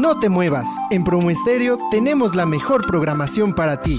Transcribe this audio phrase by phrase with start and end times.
[0.00, 3.98] No te muevas, en Promo Estéreo tenemos la mejor programación para ti.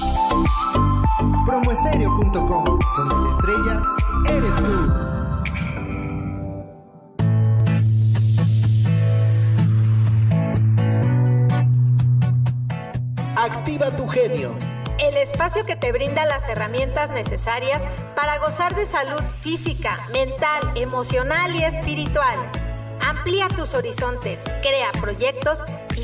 [1.45, 3.83] Promoestereo.com, donde la estrella
[4.27, 4.73] eres tú.
[13.37, 14.55] Activa tu genio.
[14.97, 17.83] El espacio que te brinda las herramientas necesarias
[18.15, 22.39] para gozar de salud física, mental, emocional y espiritual.
[23.07, 25.59] Amplía tus horizontes, crea proyectos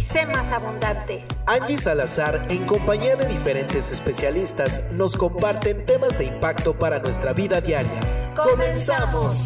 [0.07, 1.25] sé más abundante.
[1.45, 7.59] Angie Salazar, en compañía de diferentes especialistas, nos comparten temas de impacto para nuestra vida
[7.61, 7.99] diaria.
[8.35, 9.43] ¡Comenzamos!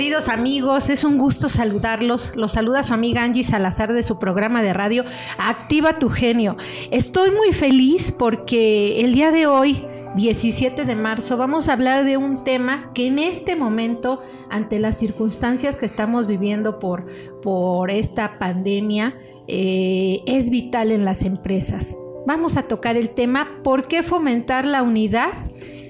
[0.00, 0.88] Queridos amigos.
[0.88, 2.34] Es un gusto saludarlos.
[2.34, 5.04] Los saluda su amiga Angie Salazar de su programa de radio
[5.36, 6.56] Activa tu genio.
[6.90, 9.84] Estoy muy feliz porque el día de hoy
[10.16, 14.96] 17 de marzo vamos a hablar de un tema que en este momento, ante las
[14.96, 17.04] circunstancias que estamos viviendo por,
[17.42, 21.94] por esta pandemia, eh, es vital en las empresas.
[22.26, 25.32] Vamos a tocar el tema ¿por qué fomentar la unidad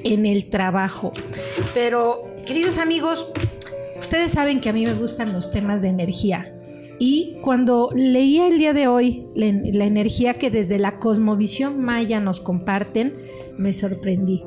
[0.02, 1.12] en el trabajo?
[1.74, 3.28] Pero, queridos amigos,
[4.00, 6.56] Ustedes saben que a mí me gustan los temas de energía.
[6.98, 9.46] Y cuando leía el día de hoy la,
[9.84, 13.12] energía que desde la cosmovisión maya nos comparten,
[13.58, 14.42] me sorprendí.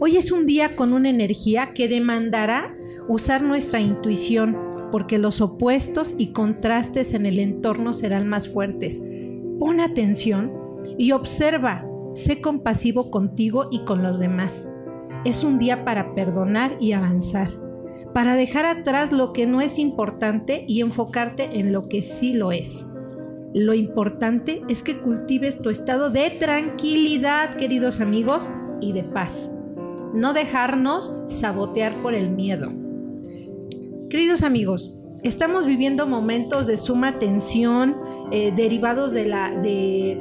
[0.00, 4.58] Hoy es un día con una energía que demandará usar nuestra intuición,
[4.90, 9.00] porque los opuestos y contrastes en el entorno serán más fuertes.
[9.60, 10.52] Pon atención
[10.98, 14.68] y observa, sé compasivo contigo y con los demás.
[15.24, 17.69] Es un día para perdonar y avanzar
[18.12, 22.52] para dejar atrás lo que no es importante y enfocarte en lo que sí lo
[22.52, 22.86] es.
[23.52, 28.48] Lo importante es que cultives tu estado de tranquilidad, queridos amigos,
[28.80, 29.50] y de paz.
[30.14, 32.72] No dejarnos sabotear por el miedo.
[34.08, 37.96] Queridos amigos, estamos viviendo momentos de suma tensión
[38.32, 39.52] eh, derivados de la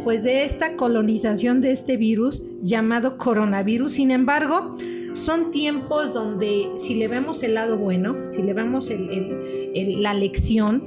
[0.04, 3.94] pues de esta colonización de este virus llamado coronavirus.
[3.94, 4.76] Sin embargo,
[5.20, 10.84] son tiempos donde si le vemos el lado bueno, si le vemos la lección,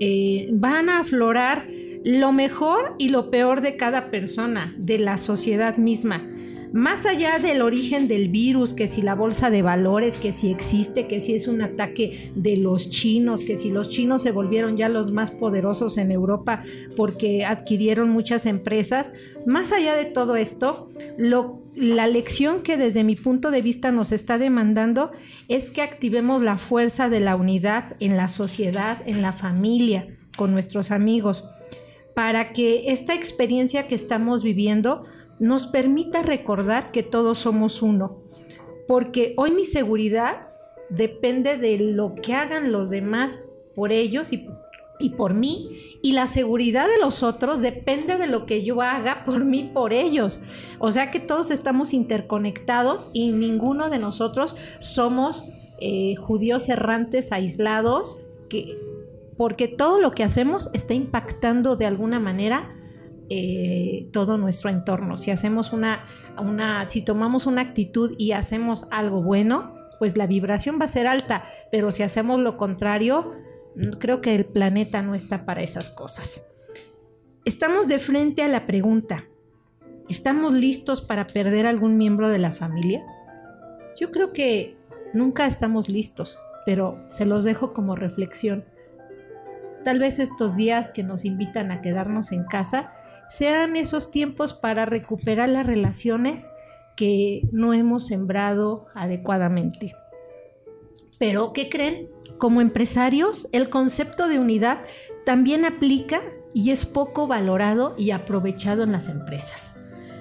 [0.00, 1.68] eh, van a aflorar
[2.04, 6.28] lo mejor y lo peor de cada persona, de la sociedad misma.
[6.72, 11.06] Más allá del origen del virus, que si la bolsa de valores, que si existe,
[11.06, 14.88] que si es un ataque de los chinos, que si los chinos se volvieron ya
[14.88, 16.62] los más poderosos en Europa
[16.96, 19.14] porque adquirieron muchas empresas,
[19.46, 20.88] más allá de todo esto,
[21.76, 25.12] la lección que desde mi punto de vista nos está demandando
[25.46, 30.52] es que activemos la fuerza de la unidad en la sociedad, en la familia, con
[30.52, 31.46] nuestros amigos,
[32.14, 35.04] para que esta experiencia que estamos viviendo
[35.38, 38.22] nos permita recordar que todos somos uno.
[38.88, 40.48] Porque hoy mi seguridad
[40.88, 43.44] depende de lo que hagan los demás
[43.74, 44.48] por ellos y,
[44.98, 45.98] y, por mí.
[46.02, 49.92] Y la seguridad de los otros depende de lo que yo haga por mí, por
[49.92, 50.40] ellos.
[50.78, 55.48] O sea que todos estamos interconectados y ninguno de nosotros somos
[55.78, 58.18] eh, judíos errantes aislados,
[58.48, 58.78] que,
[59.36, 62.72] porque todo lo que hacemos está impactando de alguna manera
[63.28, 65.18] eh, todo nuestro entorno.
[65.18, 66.04] Si hacemos una,
[66.38, 71.06] una, si tomamos una actitud y hacemos algo bueno, pues la vibración va a ser
[71.06, 73.32] alta, pero si hacemos lo contrario,
[73.98, 76.42] creo que el planeta no está para esas cosas.
[77.44, 79.24] Estamos de frente a la pregunta,
[80.08, 83.04] ¿estamos listos para perder algún miembro de la familia?
[83.98, 84.76] Yo creo que
[85.14, 88.64] nunca estamos listos, pero se los dejo como reflexión.
[89.84, 92.92] Tal vez estos días que nos invitan a quedarnos en casa
[93.28, 96.50] sean esos tiempos para recuperar las relaciones
[96.96, 99.94] que no hemos sembrado adecuadamente.
[101.18, 102.08] Pero, ¿qué creen?
[102.38, 104.78] Como empresarios, el concepto de unidad
[105.24, 106.20] también aplica
[106.52, 109.74] y es poco valorado y aprovechado en las empresas.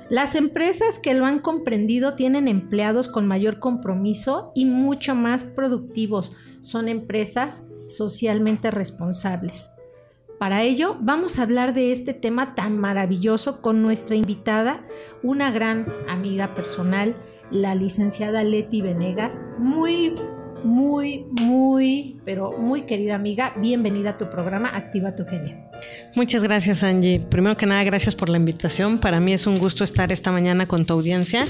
[0.09, 6.35] Las empresas que lo han comprendido tienen empleados con mayor compromiso y mucho más productivos.
[6.61, 9.71] Son empresas socialmente responsables.
[10.39, 14.85] Para ello vamos a hablar de este tema tan maravilloso con nuestra invitada,
[15.23, 17.15] una gran amiga personal,
[17.51, 20.13] la licenciada Leti Venegas, muy
[20.65, 25.55] muy, muy, pero muy querida amiga, bienvenida a tu programa Activa tu Genio.
[26.15, 27.19] Muchas gracias, Angie.
[27.19, 28.97] Primero que nada, gracias por la invitación.
[28.97, 31.45] Para mí es un gusto estar esta mañana con tu audiencia,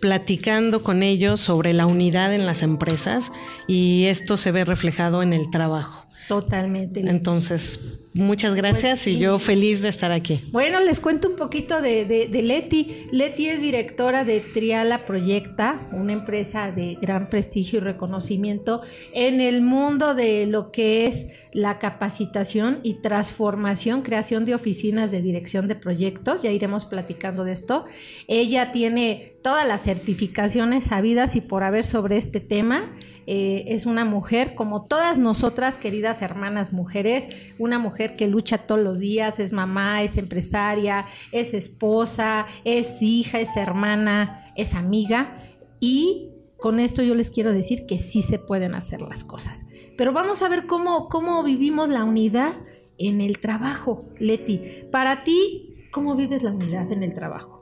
[0.00, 3.32] platicando con ellos sobre la unidad en las empresas
[3.66, 6.06] y esto se ve reflejado en el trabajo.
[6.28, 7.00] Totalmente.
[7.00, 7.80] Entonces,
[8.14, 10.42] muchas gracias y yo feliz de estar aquí.
[10.50, 13.06] Bueno, les cuento un poquito de, de, Leti.
[13.12, 19.62] Leti es directora de Triala Proyecta, una empresa de gran prestigio y reconocimiento en el
[19.62, 25.74] mundo de lo que es la capacitación y transformación, creación de oficinas de dirección de
[25.74, 26.42] proyectos.
[26.42, 27.84] Ya iremos platicando de esto.
[28.28, 32.92] Ella tiene todas las certificaciones sabidas y por haber sobre este tema.
[33.32, 37.28] Eh, es una mujer como todas nosotras, queridas hermanas mujeres,
[37.58, 43.40] una mujer que lucha todos los días, es mamá, es empresaria, es esposa, es hija,
[43.40, 45.36] es hermana, es amiga
[45.80, 49.66] y con esto yo les quiero decir que sí se pueden hacer las cosas.
[49.96, 52.54] Pero vamos a ver cómo, cómo vivimos la unidad
[52.98, 54.60] en el trabajo, Leti.
[54.92, 57.59] Para ti, ¿cómo vives la unidad en el trabajo?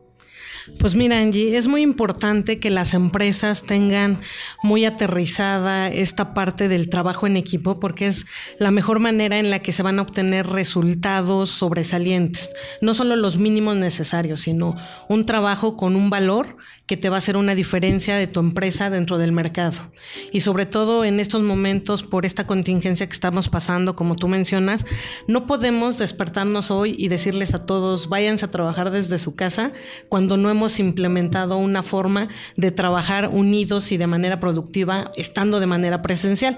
[0.79, 4.20] Pues mira, Angie, es muy importante que las empresas tengan
[4.62, 8.26] muy aterrizada esta parte del trabajo en equipo porque es
[8.59, 12.53] la mejor manera en la que se van a obtener resultados sobresalientes.
[12.81, 14.76] No solo los mínimos necesarios, sino
[15.09, 16.56] un trabajo con un valor
[16.88, 19.93] que te va a hacer una diferencia de tu empresa dentro del mercado.
[20.32, 24.87] Y sobre todo en estos momentos, por esta contingencia que estamos pasando, como tú mencionas,
[25.26, 29.73] no podemos despertarnos hoy y decirles a todos, váyanse a trabajar desde su casa
[30.08, 35.67] cuando no hemos implementado una forma de trabajar unidos y de manera productiva, estando de
[35.67, 36.56] manera presencial,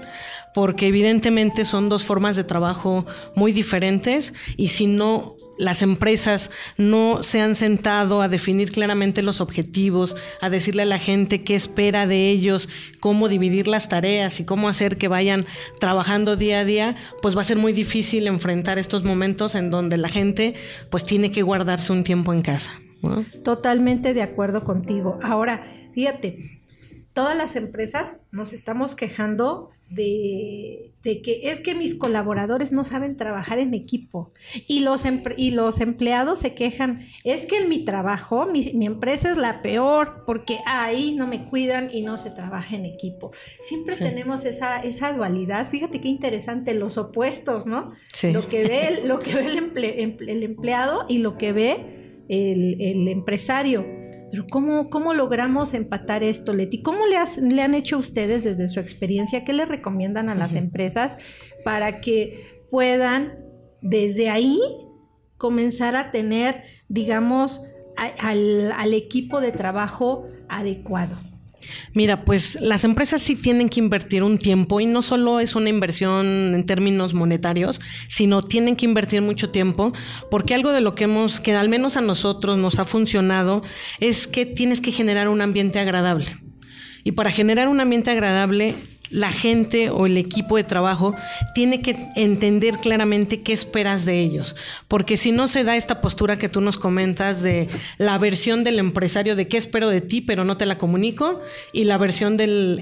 [0.53, 3.05] porque evidentemente son dos formas de trabajo
[3.35, 9.41] muy diferentes y si no las empresas no se han sentado a definir claramente los
[9.41, 12.69] objetivos, a decirle a la gente qué espera de ellos,
[12.99, 15.45] cómo dividir las tareas y cómo hacer que vayan
[15.79, 19.97] trabajando día a día, pues va a ser muy difícil enfrentar estos momentos en donde
[19.97, 20.55] la gente
[20.89, 22.71] pues tiene que guardarse un tiempo en casa.
[23.43, 25.17] Totalmente de acuerdo contigo.
[25.23, 25.63] Ahora,
[25.93, 26.60] fíjate,
[27.13, 33.59] todas las empresas nos estamos quejando de, que es que mis colaboradores no saben trabajar
[33.59, 34.31] en equipo
[34.65, 35.03] y los,
[35.35, 39.61] y los empleados se quejan, es que en mi trabajo, mi, mi, empresa es la
[39.61, 43.31] peor porque ahí no me cuidan y no se trabaja en equipo.
[43.61, 47.93] Siempre tenemos esa, esa dualidad, fíjate qué interesante, los opuestos, ¿no?
[48.23, 53.85] Lo que ve, lo que ve el, el empleado y lo que ve el, empresario.
[54.31, 56.81] Pero ¿cómo, ¿cómo, logramos empatar esto, Leti?
[56.81, 57.17] ¿Cómo le,
[57.53, 59.43] le, han hecho ustedes desde su experiencia?
[59.43, 61.17] ¿Qué le recomiendan a las empresas
[61.65, 63.37] para que puedan
[63.81, 64.59] desde ahí
[65.37, 67.61] comenzar a tener, digamos,
[67.97, 71.17] al, al equipo de trabajo adecuado?
[71.93, 75.69] Mira, pues las empresas sí tienen que invertir un tiempo y no solo es una
[75.69, 79.93] inversión en términos monetarios, sino tienen que invertir mucho tiempo
[80.29, 83.61] porque algo de lo que hemos, que al menos a nosotros nos ha funcionado,
[83.99, 86.25] es que tienes que generar un ambiente agradable.
[87.03, 88.75] Y para generar un ambiente agradable
[89.11, 91.13] la gente o el equipo de trabajo
[91.53, 94.55] tiene que entender claramente qué esperas de ellos,
[94.87, 97.67] porque si no se da esta postura que tú nos comentas de
[97.97, 101.41] la versión del empresario de qué espero de ti, pero no te la comunico,
[101.73, 102.79] y la versión del,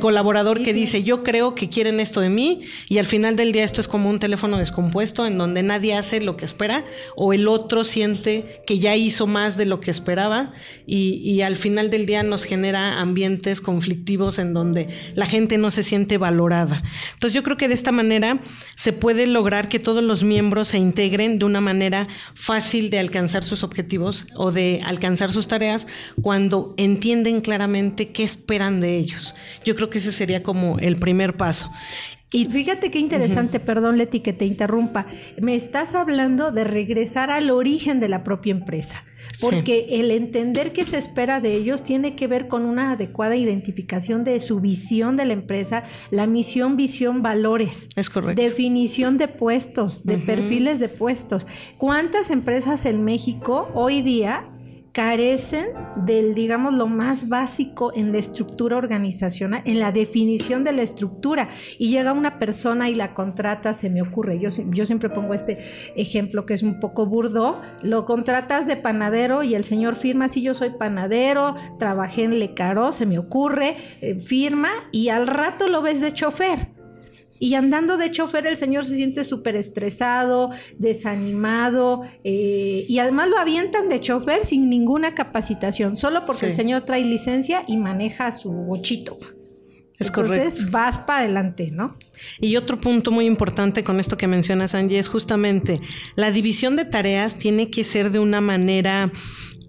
[0.00, 3.64] colaborador, que dice yo creo que quieren esto de mí, y al final del día
[3.64, 6.84] esto es como un teléfono descompuesto en donde nadie hace lo que espera,
[7.14, 10.52] o el otro siente que ya hizo más de lo que esperaba,
[10.86, 14.88] y, y al final del día nos genera ambientes conflictivos en donde
[15.20, 16.82] la gente no se siente valorada.
[17.12, 18.40] Entonces yo creo que de esta manera
[18.74, 23.44] se puede lograr que todos los miembros se integren de una manera fácil de alcanzar
[23.44, 25.86] sus objetivos o de alcanzar sus tareas
[26.22, 29.34] cuando entienden claramente qué esperan de ellos.
[29.62, 31.70] Yo creo que ese sería como el primer paso.
[32.32, 35.06] Y fíjate qué interesante, perdón Leti que te interrumpa,
[35.40, 39.04] me estás hablando de regresar al origen de la propia empresa,
[39.40, 44.22] porque el entender qué se espera de ellos tiene que ver con una adecuada identificación
[44.22, 45.82] de su visión de la empresa,
[46.12, 47.88] la misión, visión, valores.
[47.96, 48.40] Es correcto.
[48.40, 51.48] Definición de puestos, de perfiles de puestos.
[51.78, 54.49] ¿Cuántas empresas en México hoy día
[54.92, 60.82] carecen del, digamos, lo más básico en la estructura organizacional, en la definición de la
[60.82, 61.48] estructura.
[61.78, 65.58] Y llega una persona y la contrata, se me ocurre, yo, yo siempre pongo este
[65.96, 70.42] ejemplo que es un poco burdo, lo contratas de panadero y el señor firma, si
[70.42, 75.82] yo soy panadero, trabajé en Lecaro, se me ocurre, eh, firma y al rato lo
[75.82, 76.79] ves de chofer
[77.40, 83.38] y andando de chofer, el señor se siente súper estresado, desanimado, eh, y además lo
[83.38, 88.50] avientan de chofer sin ninguna capacitación, solo porque el señor trae licencia y maneja su
[88.50, 89.16] bochito.
[89.98, 91.96] Es Entonces vas para adelante, ¿no?
[92.40, 95.80] Y otro punto muy importante con esto que mencionas, Angie, es justamente
[96.16, 99.12] la división de tareas tiene que ser de una manera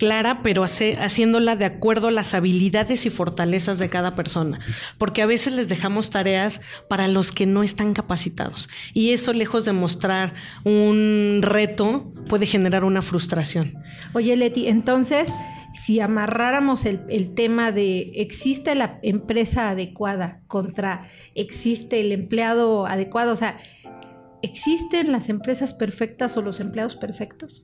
[0.01, 4.59] clara, pero haciéndola de acuerdo a las habilidades y fortalezas de cada persona,
[4.97, 8.67] porque a veces les dejamos tareas para los que no están capacitados.
[8.95, 13.75] Y eso lejos de mostrar un reto puede generar una frustración.
[14.13, 15.29] Oye, Leti, entonces
[15.75, 23.35] si amarráramos el, tema de existe la empresa adecuada contra existe el empleado adecuado, o
[23.35, 23.59] sea,
[24.43, 27.63] ¿Existen las empresas perfectas o los empleados perfectos?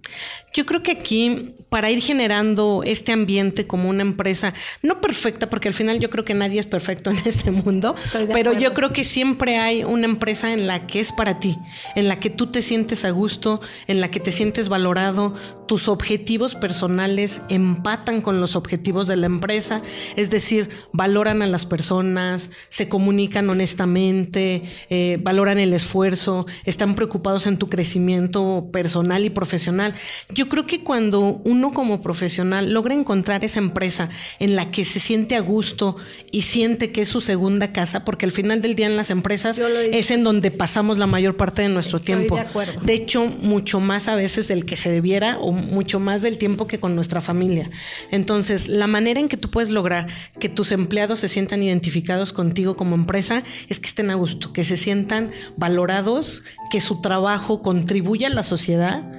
[0.54, 4.54] Yo creo que aquí, para ir generando este ambiente como una empresa,
[4.84, 7.96] no perfecta, porque al final yo creo que nadie es perfecto en este mundo,
[8.32, 11.58] pero yo creo que siempre hay una empresa en la que es para ti,
[11.96, 15.34] en la que tú te sientes a gusto, en la que te sientes valorado,
[15.68, 19.82] tus objetivos personales empatan con los objetivos de la empresa,
[20.16, 27.48] es decir, valoran a las personas, se comunican honestamente, eh, valoran el esfuerzo están preocupados
[27.48, 29.94] en tu crecimiento personal y profesional.
[30.30, 34.10] Yo creo que cuando uno como profesional logra encontrar esa empresa
[34.40, 35.96] en la que se siente a gusto
[36.30, 39.60] y siente que es su segunda casa, porque al final del día en las empresas
[39.92, 42.36] es en donde pasamos la mayor parte de nuestro tiempo.
[42.36, 42.46] De,
[42.84, 46.68] de hecho, mucho más a veces del que se debiera o mucho más del tiempo
[46.68, 47.70] que con nuestra familia.
[48.12, 50.08] Entonces, la manera en que tú puedes lograr
[50.40, 54.66] que tus empleados se sientan identificados contigo como empresa es que estén a gusto, que
[54.66, 59.10] se sientan valorados, que su trabajo contribuya a la sociedad,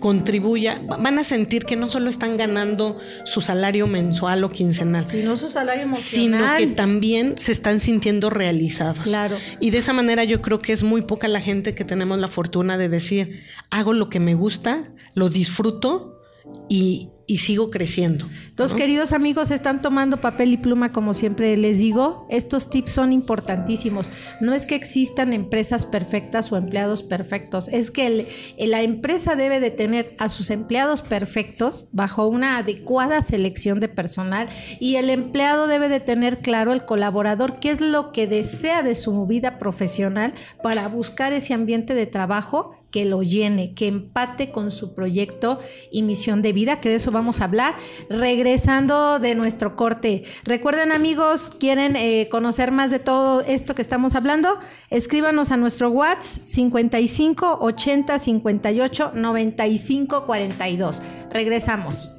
[0.00, 5.36] contribuya, van a sentir que no solo están ganando su salario mensual o quincenal, sino
[5.36, 9.00] su salario emocional, sino que también se están sintiendo realizados.
[9.00, 9.36] Claro.
[9.60, 12.28] Y de esa manera yo creo que es muy poca la gente que tenemos la
[12.28, 16.20] fortuna de decir, hago lo que me gusta, lo disfruto
[16.68, 18.28] y, y sigo creciendo.
[18.56, 22.26] Los queridos amigos, están tomando papel y pluma, como siempre les digo.
[22.30, 24.10] Estos tips son importantísimos.
[24.40, 28.28] No es que existan empresas perfectas o empleados perfectos, es que
[28.58, 34.48] la empresa debe de tener a sus empleados perfectos bajo una adecuada selección de personal
[34.80, 38.94] y el empleado debe de tener claro el colaborador qué es lo que desea de
[38.94, 44.70] su vida profesional para buscar ese ambiente de trabajo que lo llene, que empate con
[44.70, 47.74] su proyecto y misión de vida, que de eso vamos a hablar
[48.08, 50.24] regresando de nuestro corte.
[50.44, 54.58] Recuerden amigos, quieren eh, conocer más de todo esto que estamos hablando,
[54.90, 61.02] escríbanos a nuestro WhatsApp 55 80 58 95 42.
[61.30, 62.10] Regresamos.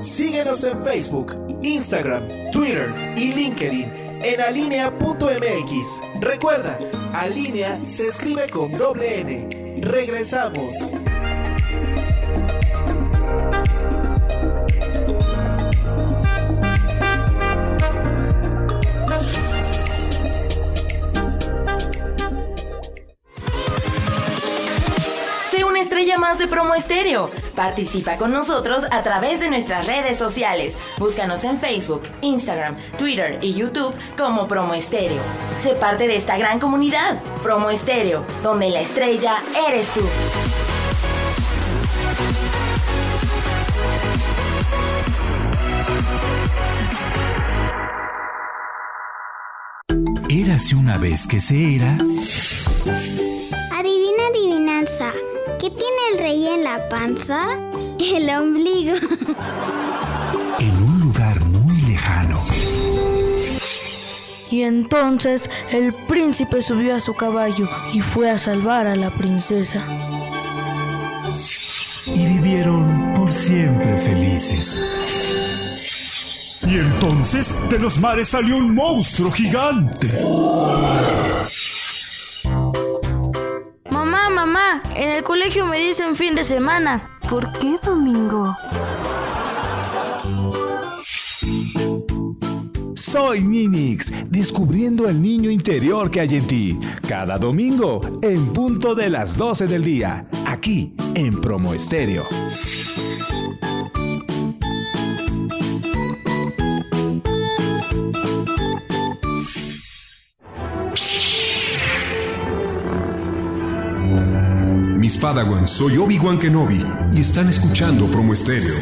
[0.00, 3.90] Síguenos en Facebook, Instagram, Twitter y LinkedIn
[4.22, 6.02] en alinea.mx.
[6.20, 6.78] Recuerda,
[7.12, 9.76] Alinea se escribe con doble N.
[9.80, 10.92] Regresamos.
[25.80, 27.30] estrella más de Promo Estéreo.
[27.54, 30.76] Participa con nosotros a través de nuestras redes sociales.
[30.98, 35.22] Búscanos en Facebook, Instagram, Twitter y YouTube como Promo Estéreo.
[35.58, 40.00] Sé parte de esta gran comunidad, Promo Estéreo, donde la estrella eres tú.
[50.28, 51.98] Érase una vez que se era.
[53.72, 55.12] Adivina adivinanza.
[55.60, 57.46] ¿Qué tiene el rey en la panza?
[57.98, 58.94] El ombligo.
[60.58, 62.42] En un lugar muy lejano.
[64.50, 69.84] Y entonces el príncipe subió a su caballo y fue a salvar a la princesa.
[72.06, 74.80] Y vivieron por siempre felices.
[76.66, 80.08] Y entonces de los mares salió un monstruo gigante.
[84.28, 87.08] Mamá, en el colegio me dicen fin de semana.
[87.28, 88.54] ¿Por qué domingo?
[92.94, 96.78] Soy Ninix, descubriendo el niño interior que hay en ti.
[97.08, 102.26] Cada domingo, en punto de las 12 del día, aquí en Promo Estéreo.
[115.20, 118.74] Padawan, soy Obi-Wan Kenobi y están escuchando Promo Estéreo.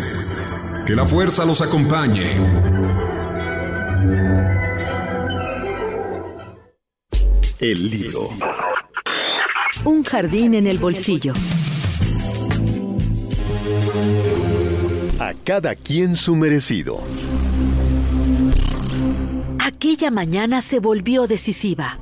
[0.86, 2.22] Que la fuerza los acompañe.
[7.58, 8.30] El libro.
[9.84, 11.34] Un jardín en el bolsillo.
[15.18, 17.00] A cada quien su merecido.
[19.58, 21.98] Aquella mañana se volvió decisiva.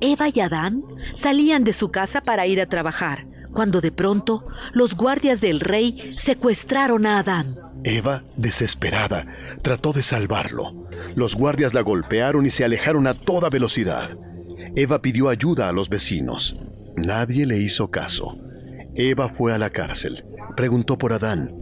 [0.00, 4.94] Eva y Adán salían de su casa para ir a trabajar, cuando de pronto los
[4.94, 7.54] guardias del rey secuestraron a Adán.
[7.84, 9.26] Eva, desesperada,
[9.62, 10.88] trató de salvarlo.
[11.14, 14.18] Los guardias la golpearon y se alejaron a toda velocidad.
[14.74, 16.58] Eva pidió ayuda a los vecinos.
[16.96, 18.36] Nadie le hizo caso.
[18.94, 20.24] Eva fue a la cárcel.
[20.56, 21.54] Preguntó por Adán.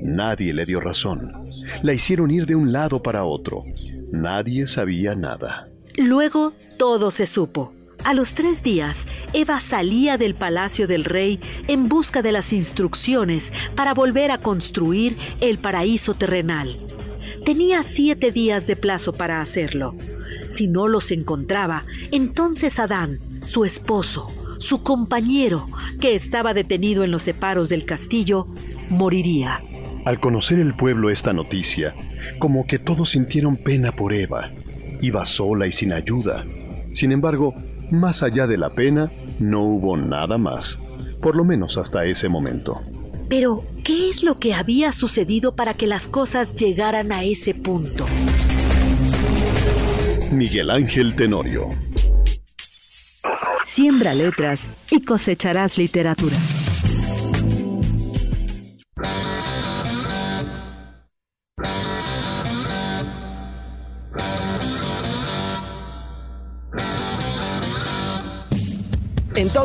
[0.00, 1.32] Nadie le dio razón.
[1.82, 3.64] La hicieron ir de un lado para otro.
[4.12, 5.68] Nadie sabía nada.
[5.96, 7.75] Luego todo se supo.
[8.06, 13.52] A los tres días, Eva salía del palacio del rey en busca de las instrucciones
[13.74, 16.76] para volver a construir el paraíso terrenal.
[17.44, 19.96] Tenía siete días de plazo para hacerlo.
[20.48, 21.82] Si no los encontraba,
[22.12, 25.66] entonces Adán, su esposo, su compañero,
[26.00, 28.46] que estaba detenido en los separos del castillo,
[28.88, 29.60] moriría.
[30.04, 31.96] Al conocer el pueblo esta noticia,
[32.38, 34.52] como que todos sintieron pena por Eva.
[35.02, 36.46] Iba sola y sin ayuda.
[36.92, 37.52] Sin embargo,
[37.90, 40.78] más allá de la pena, no hubo nada más,
[41.20, 42.80] por lo menos hasta ese momento.
[43.28, 48.06] Pero, ¿qué es lo que había sucedido para que las cosas llegaran a ese punto?
[50.30, 51.70] Miguel Ángel Tenorio.
[53.64, 56.36] Siembra letras y cosecharás literatura.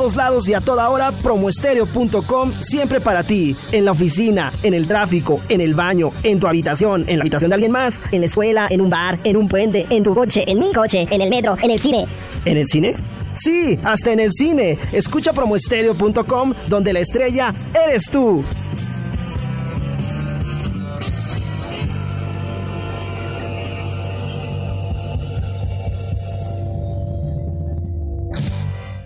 [0.01, 3.55] Todos lados y a toda hora, promoestereo.com siempre para ti.
[3.71, 7.49] En la oficina, en el tráfico, en el baño, en tu habitación, en la habitación
[7.49, 10.43] de alguien más, en la escuela, en un bar, en un puente, en tu coche,
[10.47, 12.07] en mi coche, en el metro, en el cine.
[12.45, 12.95] ¿En el cine?
[13.35, 14.79] Sí, hasta en el cine.
[14.91, 17.53] Escucha promoestereo.com donde la estrella
[17.87, 18.43] eres tú.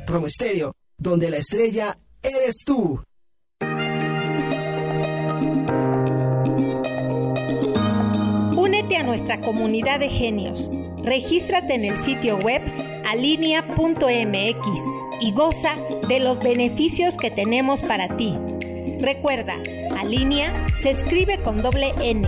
[0.06, 0.74] Promo Estéreo,
[1.10, 3.02] donde la estrella eres tú.
[8.58, 10.72] Únete a nuestra comunidad de genios.
[11.04, 12.62] Regístrate en el sitio web
[13.08, 14.68] alinea.mx
[15.22, 15.76] y goza
[16.08, 18.38] de los beneficios que tenemos para ti.
[19.00, 19.56] Recuerda,
[19.98, 22.28] Alinea se escribe con doble N.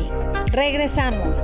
[0.51, 1.39] Regresamos.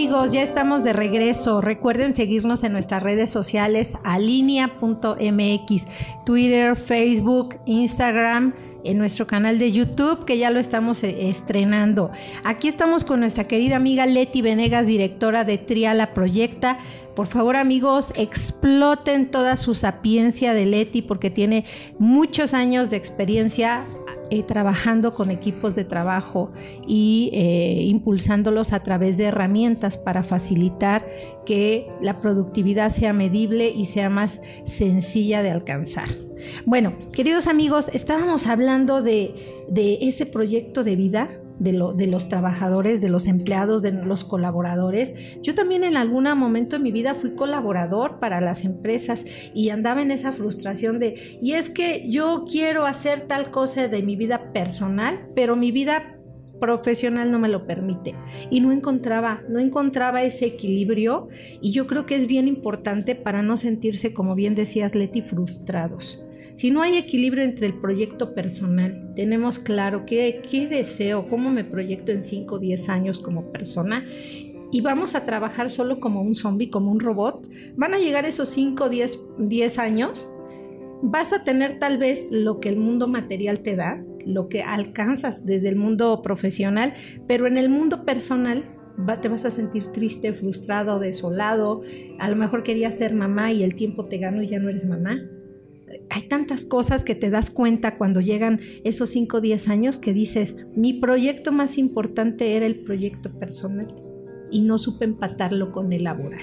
[0.00, 1.60] Amigos, ya estamos de regreso.
[1.60, 5.88] Recuerden seguirnos en nuestras redes sociales alinea.mx,
[6.24, 12.10] Twitter, Facebook, Instagram, en nuestro canal de YouTube que ya lo estamos eh, estrenando.
[12.44, 16.78] Aquí estamos con nuestra querida amiga Leti Venegas, directora de Triala Proyecta.
[17.14, 21.66] Por favor, amigos, exploten toda su sapiencia de Leti porque tiene
[21.98, 23.84] muchos años de experiencia
[24.30, 26.52] eh, trabajando con equipos de trabajo
[26.86, 31.06] y eh, impulsándolos a través de herramientas para facilitar
[31.44, 36.08] que la productividad sea medible y sea más sencilla de alcanzar.
[36.64, 39.34] Bueno, queridos amigos, estábamos hablando de,
[39.68, 44.24] de ese proyecto de vida de, lo, de, los trabajadores, de los empleados, de los
[44.24, 45.40] colaboradores.
[45.42, 50.02] Yo también en algún momento de mi vida fui colaborador para las empresas y andaba
[50.02, 54.52] en esa frustración de, y es que yo quiero hacer tal cosa de mi vida
[54.52, 56.16] personal, pero mi vida
[56.60, 58.14] profesional no me lo permite
[58.50, 61.28] y no encontraba no encontraba ese equilibrio
[61.62, 66.22] y yo creo que es bien importante para no sentirse como bien decías Leti frustrados
[66.60, 71.64] si no hay equilibrio entre el proyecto personal, tenemos claro qué, qué deseo, cómo me
[71.64, 74.04] proyecto en 5 o 10 años como persona
[74.70, 78.50] y vamos a trabajar solo como un zombie, como un robot, van a llegar esos
[78.50, 80.28] 5 o 10, años,
[81.00, 85.46] vas a tener tal vez lo que el mundo material te da, lo que alcanzas
[85.46, 86.92] desde el mundo profesional,
[87.26, 88.66] pero en el mundo personal
[89.22, 91.80] te vas a sentir triste, frustrado, desolado,
[92.18, 94.84] a lo mejor querías ser mamá y el tiempo te ganó y ya no eres
[94.84, 95.22] mamá
[96.08, 100.12] hay tantas cosas que te das cuenta cuando llegan esos 5 o 10 años que
[100.12, 103.88] dices, mi proyecto más importante era el proyecto personal
[104.50, 106.42] y no supe empatarlo con el laboral.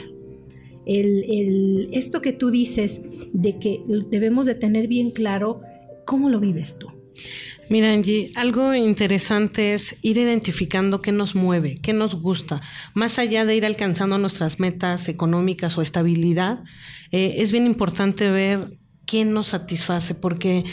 [0.86, 3.02] El, esto que tú dices
[3.34, 5.62] de que debemos de tener bien claro,
[6.06, 6.88] ¿cómo lo vives tú?
[7.70, 12.62] Mira, Angie, algo interesante es ir identificando qué nos mueve, qué nos gusta.
[12.94, 16.64] Más allá de ir alcanzando nuestras metas económicas o estabilidad,
[17.12, 18.78] eh, es bien importante ver
[19.08, 20.66] quién nos satisface, porque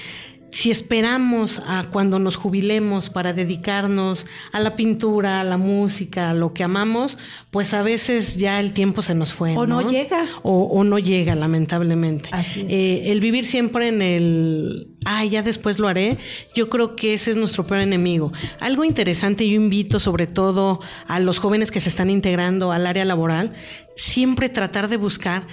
[0.54, 6.34] si esperamos a cuando nos jubilemos para dedicarnos a la pintura, a la música, a
[6.34, 7.18] lo que amamos,
[7.50, 9.56] pues a veces ya el tiempo se nos fue.
[9.56, 10.24] O no, llega.
[10.44, 12.30] O, no llega, lamentablemente.
[12.56, 16.18] Eh, el vivir siempre en el, ah, ya después lo haré,
[16.54, 18.32] yo creo que ese es nuestro peor enemigo.
[18.60, 23.04] Algo interesante, yo invito sobre todo a los jóvenes que se están integrando al área
[23.04, 23.52] laboral,
[23.96, 25.48] siempre tratar de buscar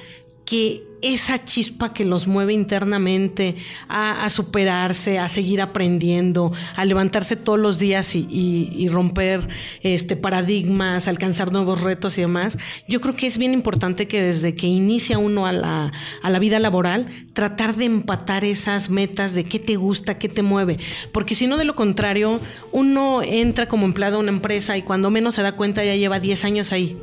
[0.51, 3.55] que esa chispa que los mueve internamente
[3.87, 9.47] a, superarse, a seguir aprendiendo, a levantarse todos los días y, romper
[9.81, 14.53] este, paradigmas, alcanzar nuevos retos y demás, yo creo que es bien importante que desde
[14.53, 19.45] que inicia uno a la, a la vida laboral, tratar de empatar esas metas de
[19.45, 20.79] qué te gusta, qué te mueve,
[21.13, 22.41] porque si no de lo contrario,
[22.73, 26.19] uno entra como empleado a una empresa y cuando menos se da cuenta ya lleva
[26.19, 26.97] 10 años ahí.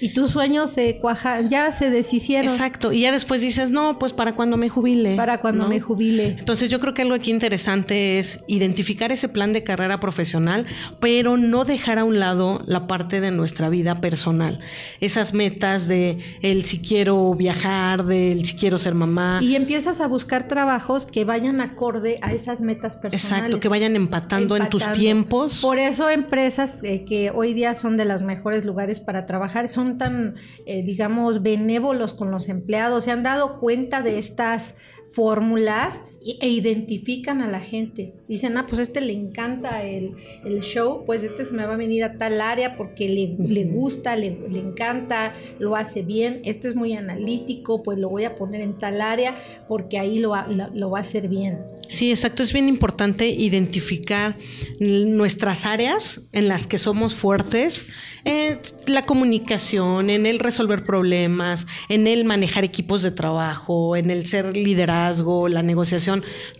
[0.00, 2.50] Y tus sueños se cuajan, ya se deshicieron.
[2.50, 2.92] Exacto.
[2.92, 5.16] Y ya después dices, no, pues para cuando me jubile.
[5.16, 6.36] Para cuando me jubile.
[6.38, 10.66] Entonces yo creo que algo aquí interesante es identificar ese plan de carrera profesional,
[11.00, 14.58] pero no dejar a un lado la parte de nuestra vida personal.
[15.00, 19.40] Esas metas de el si quiero viajar, del si quiero ser mamá.
[19.42, 23.24] Y empiezas a buscar trabajos que vayan acorde a esas metas personales.
[23.24, 25.60] Exacto, que vayan empatando, en tus tiempos.
[25.60, 29.89] Por eso empresas eh, que hoy día son de los mejores lugares para trabajar son
[29.98, 34.76] tan, eh, digamos, benévolos con los empleados, se han dado cuenta de estas
[35.10, 38.12] fórmulas e identifican a la gente.
[38.28, 40.14] Dicen, ah, pues este le encanta el,
[40.60, 44.38] show, pues este se me va a venir a tal área porque le, gusta, le,
[44.54, 46.42] encanta, lo hace bien.
[46.44, 50.34] Este es muy analítico, pues lo voy a poner en tal área porque ahí lo,
[50.74, 51.58] lo va a hacer bien.
[51.88, 52.42] Sí, exacto.
[52.42, 54.36] Es bien importante identificar
[54.78, 57.86] nuestras áreas en las que somos fuertes
[58.24, 64.26] en la comunicación, en el resolver problemas, en el manejar equipos de trabajo, en el
[64.26, 66.09] ser liderazgo, la negociación,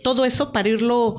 [0.03, 1.17] todo eso para irlo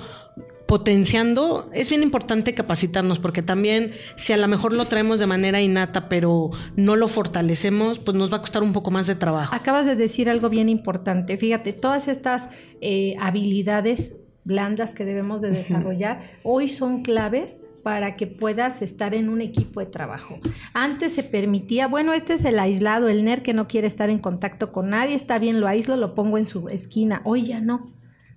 [0.66, 5.60] potenciando, es bien importante capacitarnos porque también si a lo mejor lo traemos de manera
[5.60, 9.54] innata pero no lo fortalecemos, pues nos va a costar un poco más de trabajo.
[9.54, 12.48] Acabas de decir algo bien importante, fíjate, todas estas
[12.80, 14.12] eh, habilidades
[14.44, 19.80] blandas que debemos de desarrollar hoy son claves para que puedas estar en un equipo
[19.80, 20.38] de trabajo.
[20.72, 24.20] Antes se permitía, bueno, este es el aislado, el NER que no quiere estar en
[24.20, 27.20] contacto con nadie, está bien, lo aíslo, lo pongo en su esquina.
[27.24, 27.88] Hoy ya no,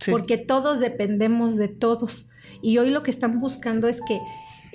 [0.09, 2.29] porque todos dependemos de todos.
[2.61, 4.19] Y hoy lo que están buscando es que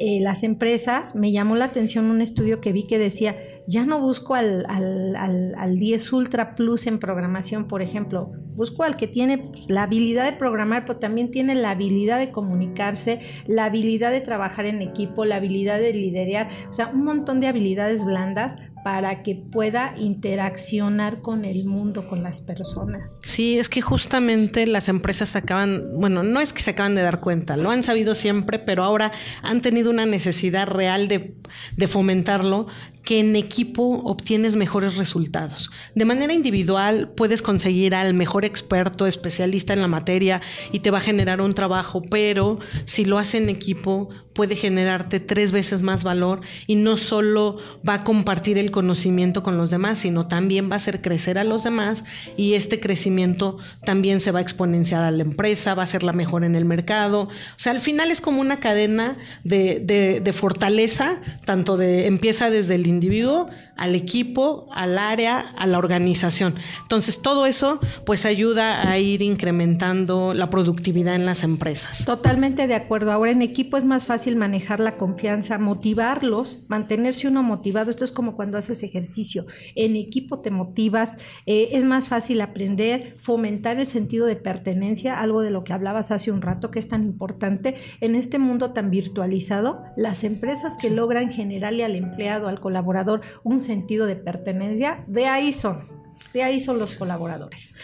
[0.03, 3.37] eh, las empresas, me llamó la atención un estudio que vi que decía,
[3.71, 8.97] ya no busco al, al, al, 10 Ultra Plus en programación, por ejemplo, busco al
[8.97, 14.11] que tiene la habilidad de programar, pero también tiene la habilidad de comunicarse, la habilidad
[14.11, 18.59] de trabajar en equipo, la habilidad de liderar, o sea, un montón de habilidades blandas
[18.83, 23.19] para que pueda interaccionar con el mundo, con las personas.
[23.23, 27.21] Sí, es que justamente las empresas acaban, bueno, no es que se acaban de dar
[27.21, 31.35] cuenta, lo han sabido siempre, pero ahora han tenido una necesidad real de,
[31.77, 32.69] de fomentarlo,
[33.05, 33.60] que en equipo
[34.05, 35.71] obtienes mejores resultados.
[35.95, 40.41] De manera individual puedes conseguir al mejor experto, especialista en la materia
[40.73, 44.09] y te va a generar un trabajo, pero si lo hace en equipo
[44.41, 49.59] puede generarte tres veces más valor y no solo va a compartir el conocimiento con
[49.59, 52.05] los demás, sino también va a hacer crecer a los demás
[52.39, 56.15] y este crecimiento también se va a exponenciar a la empresa, va a ser la
[56.15, 57.25] mejor en el mercado.
[57.25, 59.81] O sea, al final es como una cadena de,
[60.25, 63.51] de fortaleza, tanto de empieza desde el individuo
[63.81, 66.55] al equipo, al área, a la organización.
[66.83, 72.05] Entonces, todo eso pues ayuda a ir incrementando la productividad en las empresas.
[72.05, 73.11] Totalmente de acuerdo.
[73.11, 77.91] Ahora en equipo es más fácil manejar la confianza, motivarlos, mantenerse uno motivado.
[77.91, 79.47] Esto es como cuando haces ejercicio.
[79.75, 85.43] En equipo te motivas, eh, es más fácil aprender, fomentar el sentido de pertenencia, algo
[85.43, 88.91] de lo que hablabas hace un rato que es tan importante en este mundo tan
[88.91, 89.83] virtualizado.
[89.97, 95.53] Las empresas que logran generarle al empleado, al colaborador, un sentido de pertenencia, de ahí
[95.53, 95.89] son,
[96.33, 97.75] de ahí son los colaboradores.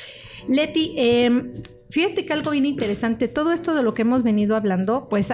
[0.48, 1.52] Leti, em,
[1.90, 5.32] fíjate que algo bien interesante, todo esto de lo que hemos venido hablando, pues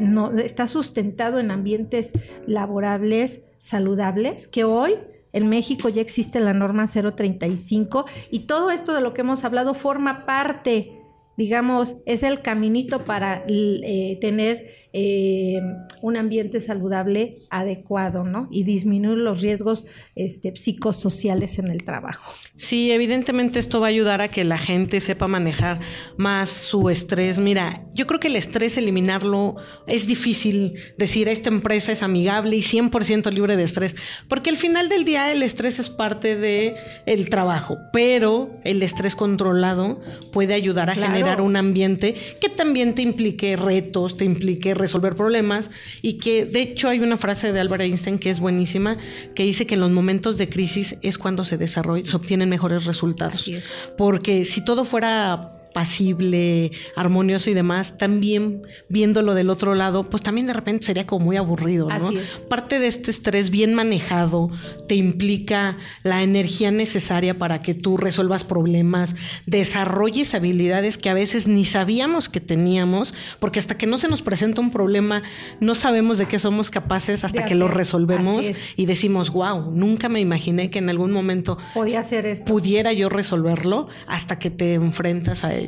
[0.00, 2.12] no, está sustentado en ambientes
[2.46, 4.94] laborables saludables, que hoy
[5.32, 9.74] en México ya existe la norma 035 y todo esto de lo que hemos hablado
[9.74, 10.98] forma parte,
[11.36, 15.60] digamos, es el caminito para eh, tener eh,
[16.00, 18.48] un ambiente saludable adecuado, ¿no?
[18.50, 22.32] Y disminuir los riesgos este, psicosociales en el trabajo.
[22.54, 25.80] Sí, evidentemente esto va a ayudar a que la gente sepa manejar
[26.16, 27.38] más su estrés.
[27.38, 29.56] Mira, yo creo que el estrés, eliminarlo,
[29.86, 33.96] es difícil decir esta empresa es amigable y 100% libre de estrés,
[34.28, 39.14] porque al final del día el estrés es parte del el trabajo, pero el estrés
[39.14, 40.00] controlado
[40.32, 45.70] puede ayudar a generar un ambiente que también te implique retos, te implique resolver problemas
[46.02, 48.96] y que de hecho hay una frase de Albert Einstein que es buenísima,
[49.34, 52.84] que dice que en los momentos de crisis es cuando se desarrolla, se obtienen mejores
[52.84, 53.50] resultados.
[53.96, 60.46] Porque si todo fuera pasible, armonioso y demás, también viéndolo del otro lado, pues también
[60.46, 62.08] de repente sería como muy aburrido, ¿no?
[62.48, 64.48] Parte de este estrés bien manejado
[64.88, 71.46] te implica la energía necesaria para que tú resuelvas problemas, desarrolles habilidades que a veces
[71.46, 75.22] ni sabíamos que teníamos, porque hasta que no se nos presenta un problema,
[75.60, 80.20] no sabemos de qué somos capaces hasta que lo resolvemos y decimos, wow, nunca me
[80.20, 85.54] imaginé que en algún momento Podía hacer pudiera yo resolverlo hasta que te enfrentas a
[85.54, 85.65] ello.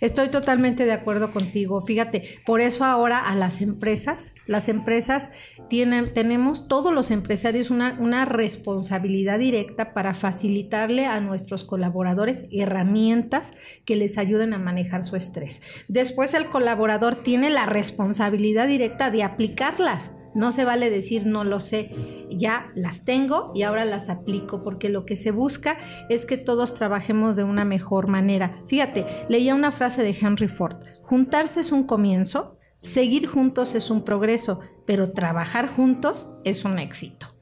[0.00, 1.84] Estoy totalmente de acuerdo contigo.
[1.84, 5.30] Fíjate, por eso ahora a las empresas, las empresas
[5.68, 13.52] tienen, tenemos todos los empresarios una, una responsabilidad directa para facilitarle a nuestros colaboradores herramientas
[13.84, 15.60] que les ayuden a manejar su estrés.
[15.88, 20.12] Después el colaborador tiene la responsabilidad directa de aplicarlas.
[20.34, 21.90] No se vale decir no lo sé,
[22.30, 26.74] ya las tengo y ahora las aplico, porque lo que se busca es que todos
[26.74, 28.62] trabajemos de una mejor manera.
[28.68, 34.04] Fíjate, leía una frase de Henry Ford, juntarse es un comienzo, seguir juntos es un
[34.04, 37.38] progreso, pero trabajar juntos es un éxito.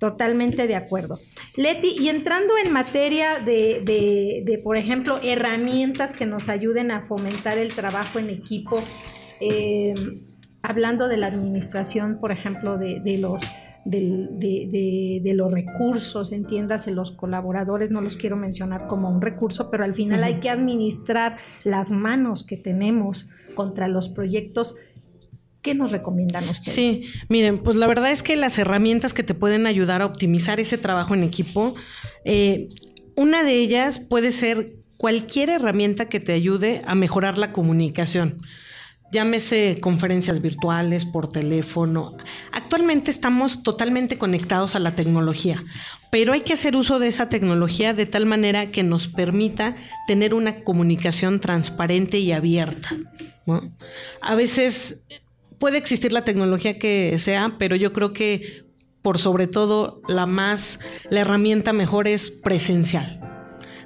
[0.00, 1.20] Totalmente de acuerdo.
[1.56, 7.74] Leti, y entrando en materia de, por ejemplo, herramientas que nos ayuden a fomentar el
[7.74, 8.82] trabajo en equipo,
[9.40, 9.92] eh,
[10.62, 13.42] hablando de la administración, por ejemplo, de, los
[13.84, 19.94] de, los recursos, entiéndase, los colaboradores, no los quiero mencionar como un recurso, pero al
[19.94, 24.76] final hay que administrar las manos que tenemos contra los proyectos.
[25.62, 26.74] ¿Qué nos recomiendan ustedes?
[26.74, 30.58] Sí, miren, pues la verdad es que las herramientas que te pueden ayudar a optimizar
[30.58, 31.74] ese trabajo en equipo,
[32.24, 32.68] eh,
[33.16, 38.42] una de ellas puede ser cualquier herramienta que te ayude a mejorar la comunicación
[39.12, 42.16] llámese conferencias virtuales, por teléfono.
[42.52, 45.62] Actualmente estamos totalmente conectados a la tecnología,
[46.10, 50.34] pero hay que hacer uso de esa tecnología de tal manera que nos permita tener
[50.34, 52.96] una comunicación transparente y abierta.
[54.20, 55.02] A veces
[55.58, 58.64] puede existir la tecnología que sea, pero yo creo que
[59.02, 63.19] por sobre todo la más, la herramienta mejor es presencial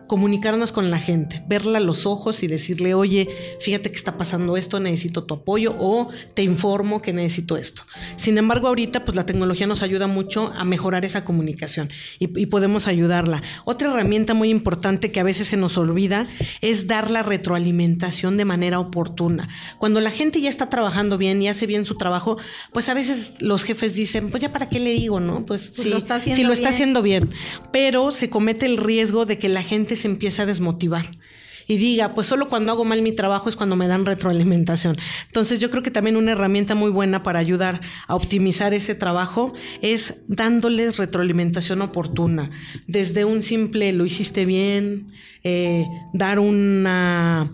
[0.07, 3.29] comunicarnos con la gente, verla a los ojos y decirle, oye,
[3.61, 7.83] fíjate que está pasando esto, necesito tu apoyo o te informo que necesito esto.
[8.17, 12.87] Sin embargo, ahorita pues la tecnología nos ayuda mucho a mejorar esa comunicación y, podemos
[12.87, 13.43] ayudarla.
[13.64, 16.27] Otra herramienta muy importante que a veces se nos olvida
[16.61, 19.49] es dar la retroalimentación de manera oportuna.
[19.79, 22.37] Cuando la gente ya está trabajando bien y hace bien su trabajo,
[22.73, 25.45] pues a veces los jefes dicen, pues ya para qué le digo, ¿no?
[25.47, 27.31] Pues, si lo está haciendo, lo está haciendo bien.
[27.73, 31.19] Pero se comete el riesgo de que la gente se empieza a desmotivar
[31.67, 34.97] y diga, pues solo cuando hago mal mi trabajo es cuando me dan retroalimentación.
[35.27, 39.53] Entonces yo creo que también una herramienta muy buena para ayudar a optimizar ese trabajo
[39.81, 42.51] es dándoles retroalimentación oportuna,
[42.87, 47.51] desde un simple lo hiciste bien, eh, dar una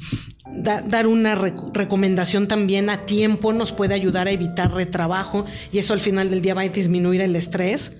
[0.53, 6.01] dar una recomendación también a tiempo nos puede ayudar a evitar retrabajo y eso al
[6.01, 7.93] final del día va a disminuir el estrés.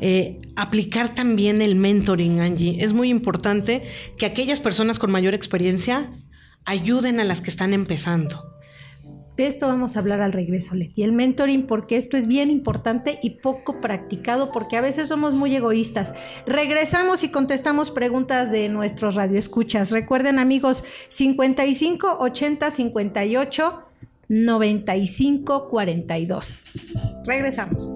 [0.00, 2.82] Eh, aplicar también el mentoring, Angie.
[2.82, 3.82] Es muy importante
[4.18, 6.10] que aquellas personas con mayor experiencia
[6.64, 8.56] ayuden a las que están empezando.
[9.36, 11.02] De esto vamos a hablar al regreso, Leti.
[11.02, 15.54] El mentoring, porque esto es bien importante y poco practicado, porque a veces somos muy
[15.54, 16.14] egoístas.
[16.46, 19.90] Regresamos y contestamos preguntas de nuestros radioescuchas.
[19.90, 23.82] Recuerden, amigos, 55 80 58
[24.28, 26.58] 95 42.
[27.26, 27.94] Regresamos.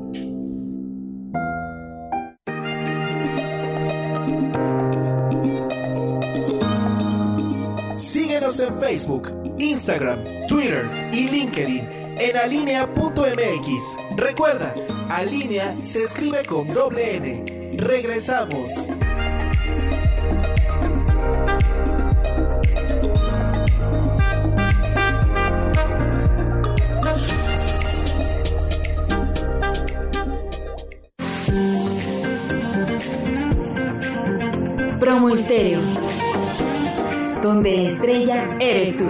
[8.58, 11.86] En Facebook, Instagram, Twitter y LinkedIn
[12.18, 14.16] en alinea.mx.
[14.16, 14.74] Recuerda,
[15.08, 17.44] Alinea se escribe con doble N.
[17.76, 18.88] Regresamos.
[34.98, 35.30] Promo
[37.42, 39.04] donde la estrella eres tú.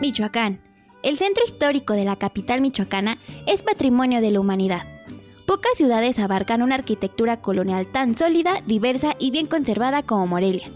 [0.00, 0.60] Michoacán.
[1.02, 4.82] El centro histórico de la capital michoacana es patrimonio de la humanidad.
[5.46, 10.68] Pocas ciudades abarcan una arquitectura colonial tan sólida, diversa y bien conservada como Morelia.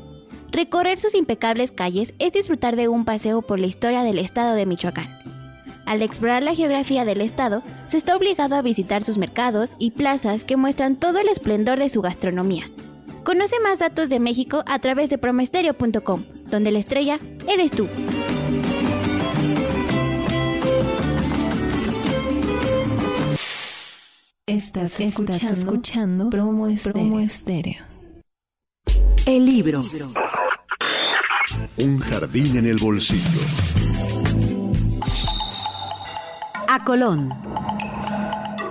[0.50, 4.66] Recorrer sus impecables calles es disfrutar de un paseo por la historia del estado de
[4.66, 5.24] Michoacán
[5.86, 10.44] al explorar la geografía del estado, se está obligado a visitar sus mercados y plazas
[10.44, 12.70] que muestran todo el esplendor de su gastronomía.
[13.22, 17.18] Conoce más datos de México a través de promesterio.com, donde la estrella
[17.48, 17.86] eres tú.
[24.46, 27.82] Estás escuchando, promo, estéreo.
[29.26, 29.82] El libro.
[31.78, 33.93] Un jardín en el bolsillo.
[36.74, 37.32] A Colón.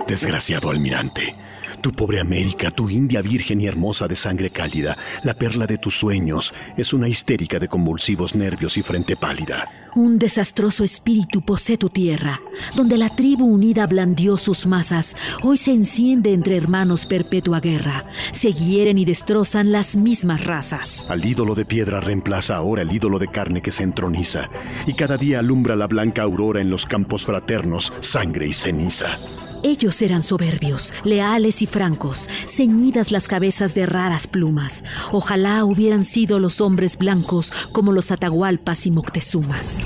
[0.06, 1.34] Desgraciado almirante.
[1.80, 5.98] Tu pobre América, tu India virgen y hermosa de sangre cálida, la perla de tus
[5.98, 9.83] sueños, es una histérica de convulsivos nervios y frente pálida.
[9.94, 12.40] Un desastroso espíritu posee tu tierra,
[12.74, 15.16] donde la tribu unida blandió sus masas.
[15.42, 18.04] Hoy se enciende entre hermanos perpetua guerra.
[18.32, 21.06] Se hieren y destrozan las mismas razas.
[21.08, 24.50] Al ídolo de piedra reemplaza ahora el ídolo de carne que se entroniza,
[24.86, 29.18] y cada día alumbra la blanca aurora en los campos fraternos, sangre y ceniza.
[29.64, 34.84] Ellos eran soberbios, leales y francos, ceñidas las cabezas de raras plumas.
[35.10, 39.80] Ojalá hubieran sido los hombres blancos como los Atahualpas y Moctezumas.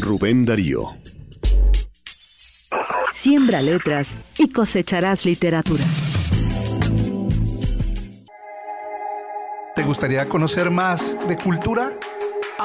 [0.00, 0.88] Rubén Darío.
[3.12, 5.84] Siembra letras y cosecharás literatura.
[9.76, 11.92] ¿Te gustaría conocer más de cultura?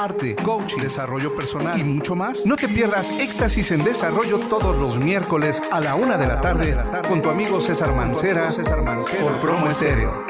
[0.06, 2.46] Arte, coaching, desarrollo personal y mucho más.
[2.46, 6.76] No te pierdas Éxtasis en Desarrollo todos los miércoles a la una de la tarde
[7.08, 8.48] con tu amigo César Mancera,
[9.20, 10.24] por Promo Estéreo.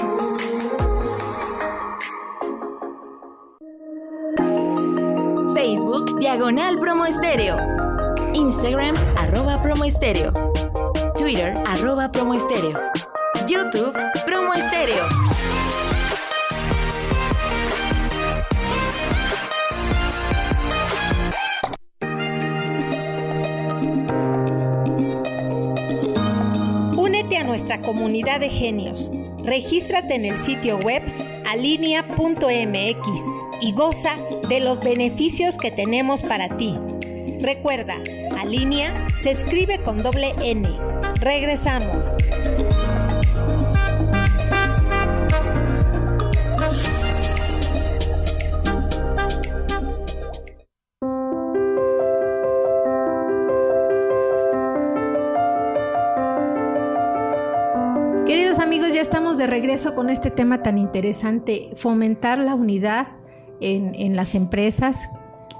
[5.55, 7.57] Facebook Diagonal Promo Estéreo.
[8.33, 10.33] Instagram arroba Promo Estéreo.
[11.19, 12.79] Twitter arroba Promo Estéreo.
[13.47, 15.26] YouTube Promo Estéreo.
[27.67, 29.11] Nuestra comunidad de genios.
[29.43, 31.03] Regístrate en el sitio web
[31.49, 33.09] alinea.mx
[33.61, 34.15] y goza
[34.49, 36.79] de los beneficios que tenemos para ti.
[37.41, 37.97] Recuerda,
[38.39, 40.69] Alinea se escribe con doble N.
[41.21, 42.07] Regresamos.
[59.47, 63.07] De regreso con este tema tan interesante, fomentar la unidad
[63.61, 65.09] en, las empresas.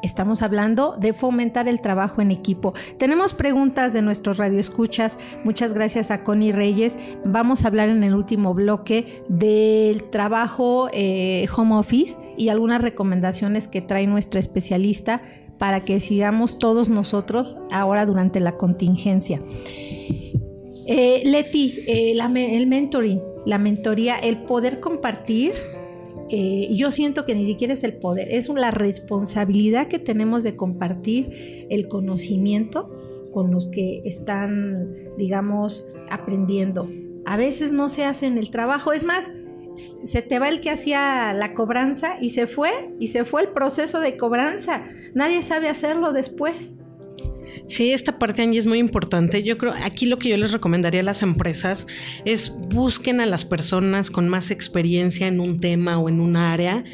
[0.03, 2.75] Estamos hablando de fomentar el trabajo en equipo.
[2.99, 5.19] Tenemos preguntas de nuestros radioescuchas.
[5.45, 6.97] Muchas gracias a Connie Reyes.
[7.25, 13.69] Vamos a hablar en el último bloque del trabajo eh, home office y algunas recomendaciones
[13.69, 15.23] que trae nuestra especialista
[15.59, 19.41] para que sigamos todos nosotros ahora durante la contingencia.
[20.89, 25.53] Eh, Leti, eh, el mentoring, la mentoría, el poder compartir,
[26.29, 30.57] eh, yo siento que ni siquiera es el poder, es la responsabilidad que tenemos de
[30.57, 32.91] compartir el conocimiento
[33.33, 36.91] con los que están, digamos, aprendiendo.
[37.25, 39.31] A veces no se hace en el trabajo, es más,
[39.77, 43.49] se te va el que hacía la cobranza y se fue, y se fue el
[43.49, 44.85] proceso de cobranza.
[45.15, 46.75] Nadie sabe hacerlo después.
[47.69, 49.43] Sí, esta parte, Angie, es muy importante.
[49.43, 51.87] Yo creo, aquí lo que yo les recomendaría a las empresas
[52.25, 56.85] es busquen a las personas con más experiencia en un tema o en un área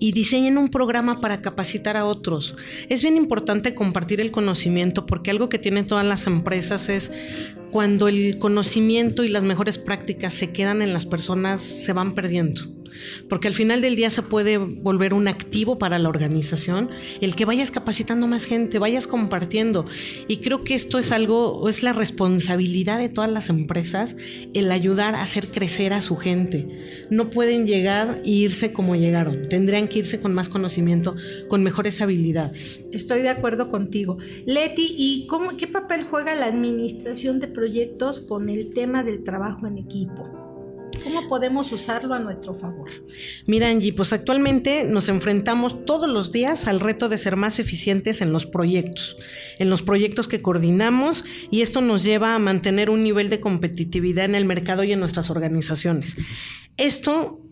[0.00, 2.56] y diseñen un programa para capacitar a otros.
[2.88, 7.12] Es bien importante compartir el conocimiento porque algo que tienen todas las empresas es
[7.72, 12.62] cuando el conocimiento y las mejores prácticas se quedan en las personas, se van perdiendo.
[13.28, 17.44] Porque al final del día se puede volver un activo para la organización el que
[17.44, 19.86] vayas capacitando más gente, vayas compartiendo.
[20.28, 24.16] Y creo que esto es algo, es la responsabilidad de todas las empresas
[24.54, 26.68] el ayudar a hacer crecer a su gente.
[27.10, 31.16] No pueden llegar e irse como llegaron, tendrían que irse con más conocimiento,
[31.48, 32.84] con mejores habilidades.
[32.92, 34.18] Estoy de acuerdo contigo.
[34.44, 39.68] Leti, ¿y cómo, qué papel juega la administración de proyectos con el tema del trabajo
[39.68, 40.28] en equipo?
[41.04, 42.90] ¿Cómo podemos usarlo a nuestro favor?
[43.46, 48.20] Mira, Angie, pues actualmente nos enfrentamos todos los días al reto de ser más eficientes
[48.20, 49.16] en los proyectos,
[49.60, 54.24] en los proyectos que coordinamos y esto nos lleva a mantener un nivel de competitividad
[54.24, 56.16] en el mercado y en nuestras organizaciones.
[56.76, 57.42] Esto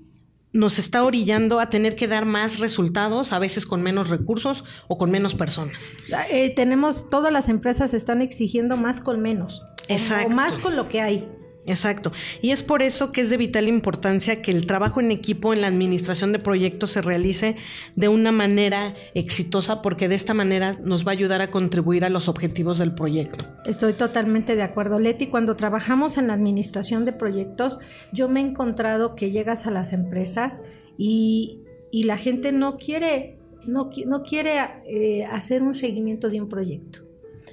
[0.52, 4.98] nos está orillando a tener que dar más resultados, a veces con menos recursos o
[4.98, 5.90] con menos personas.
[6.30, 9.64] Eh, tenemos, todas las empresas están exigiendo más con menos.
[9.88, 10.28] Exacto.
[10.28, 11.28] O más con lo que hay.
[11.70, 12.12] Exacto.
[12.42, 15.60] Y es por eso que es de vital importancia que el trabajo en equipo en
[15.60, 17.56] la administración de proyectos se realice
[17.94, 22.10] de una manera exitosa, porque de esta manera nos va a ayudar a contribuir a
[22.10, 23.46] los objetivos del proyecto.
[23.64, 25.28] Estoy totalmente de acuerdo, Leti.
[25.28, 27.78] Cuando trabajamos en la administración de proyectos,
[28.12, 30.62] yo me he encontrado que llegas a las empresas
[30.98, 31.62] y,
[31.92, 37.00] la gente no quiere, no, no quiere eh, hacer un seguimiento de un proyecto.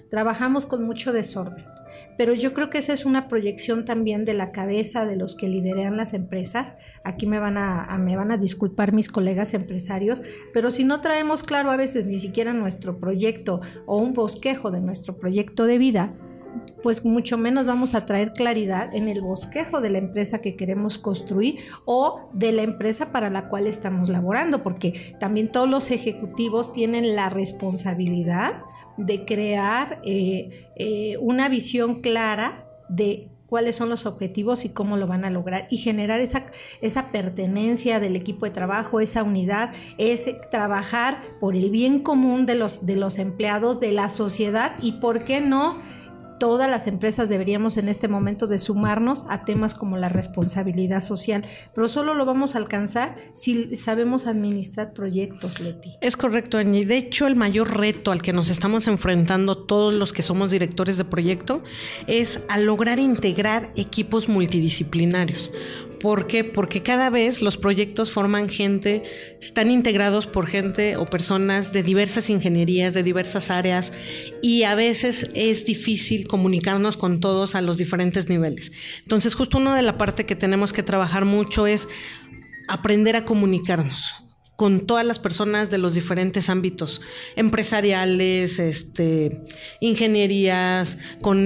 [0.09, 1.76] Trabajamos con mucho desorden
[2.17, 5.47] pero yo creo que esa es una proyección también de la cabeza de los que
[5.47, 6.77] lideran las empresas.
[7.03, 11.43] Aquí me van a, me van a disculpar mis colegas empresarios, pero si no traemos
[11.43, 16.13] claro a veces ni siquiera nuestro proyecto o un bosquejo de nuestro proyecto de vida,
[16.81, 20.97] pues mucho menos vamos a traer claridad en el bosquejo de la empresa que queremos
[20.97, 26.73] construir o de la empresa para la cual estamos laborando, porque también todos los ejecutivos
[26.73, 28.61] tienen la responsabilidad
[28.97, 35.07] de crear eh, eh, una visión clara de cuáles son los objetivos y cómo lo
[35.07, 36.47] van a lograr y generar esa,
[36.81, 42.55] esa pertenencia del equipo de trabajo, esa unidad, es trabajar por el bien común de
[42.55, 45.77] los, de los empleados, de la sociedad y, ¿por qué no?
[46.39, 51.45] Todas las empresas deberíamos en este momento de sumarnos a temas como la responsabilidad social,
[51.73, 55.95] pero solo lo vamos a alcanzar si sabemos administrar proyectos, Leti.
[56.01, 56.85] Es correcto, Angie.
[56.85, 60.97] De hecho, el mayor reto al que nos estamos enfrentando todos los que somos directores
[60.97, 61.63] de proyecto
[62.07, 65.51] es a lograr integrar equipos multidisciplinarios.
[65.99, 66.43] ¿Por qué?
[66.43, 69.03] Porque cada vez los proyectos forman gente,
[69.41, 73.91] están integrados por gente o personas de diversas ingenierías, de diversas áreas,
[74.41, 78.71] y a veces es difícil comunicarnos con todos a los diferentes niveles.
[79.01, 81.87] Entonces, justo una de la parte que tenemos que trabajar mucho es
[82.67, 84.26] aprender a comunicarnos
[84.57, 86.99] con todas las personas de los diferentes ámbitos,
[87.35, 89.45] empresariales, este,
[89.79, 91.45] ingenierías, con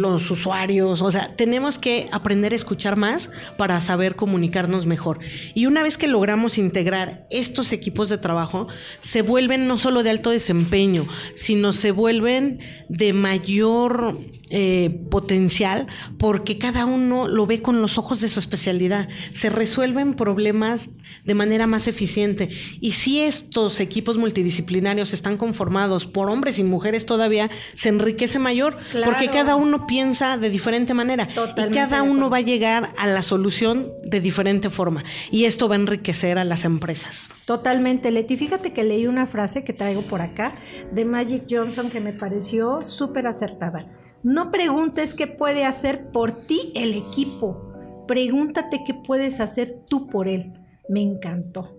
[0.00, 1.02] los usuarios.
[1.02, 3.28] O sea, tenemos que aprender a escuchar más
[3.58, 5.18] para saber comunicarnos mejor.
[5.54, 8.66] Y una vez que logramos integrar estos equipos de trabajo,
[9.00, 15.86] se vuelven no solo de alto desempeño, sino se vuelven de mayor eh, potencial
[16.18, 19.08] porque cada uno lo ve con los ojos de su especialidad.
[19.34, 20.88] Se resuelven problemas
[21.24, 22.45] de manera más eficiente.
[22.80, 28.76] Y si estos equipos multidisciplinarios están conformados por hombres y mujeres todavía, se enriquece mayor
[29.04, 33.22] porque cada uno piensa de diferente manera y cada uno va a llegar a la
[33.22, 35.04] solución de diferente forma.
[35.30, 37.28] Y esto va a enriquecer a las empresas.
[37.44, 38.36] Totalmente, Leti.
[38.36, 40.56] Fíjate que leí una frase que traigo por acá
[40.92, 43.90] de Magic Johnson que me pareció súper acertada.
[44.22, 47.72] No preguntes qué puede hacer por ti el equipo.
[48.08, 50.52] Pregúntate qué puedes hacer tú por él.
[50.88, 51.75] Me encantó.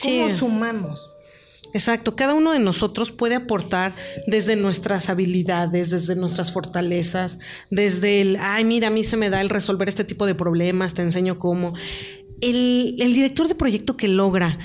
[0.00, 1.10] ¿Cómo sumamos?
[1.72, 3.92] Exacto, cada uno de nosotros puede aportar
[4.26, 7.38] desde nuestras habilidades, desde nuestras fortalezas,
[7.70, 10.94] desde el, ay, mira, a mí se me da el resolver este tipo de problemas,
[10.94, 11.74] te enseño cómo.
[12.40, 14.58] El, el director de proyecto que logra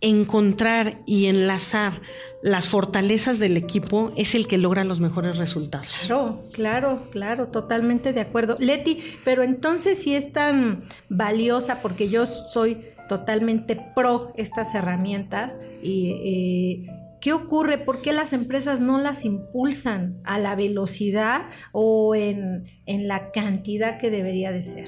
[0.00, 2.00] encontrar y enlazar
[2.42, 5.88] las fortalezas del equipo es el que logra los mejores resultados.
[6.06, 8.56] Claro, claro, claro, totalmente de acuerdo.
[8.60, 12.78] Leti, pero entonces si es tan valiosa, porque yo soy
[13.08, 16.86] totalmente pro estas herramientas y...
[17.20, 17.78] ¿Qué ocurre?
[17.78, 24.10] ¿Por qué las empresas no las impulsan a la velocidad o en, la cantidad que
[24.10, 24.84] debería de ser?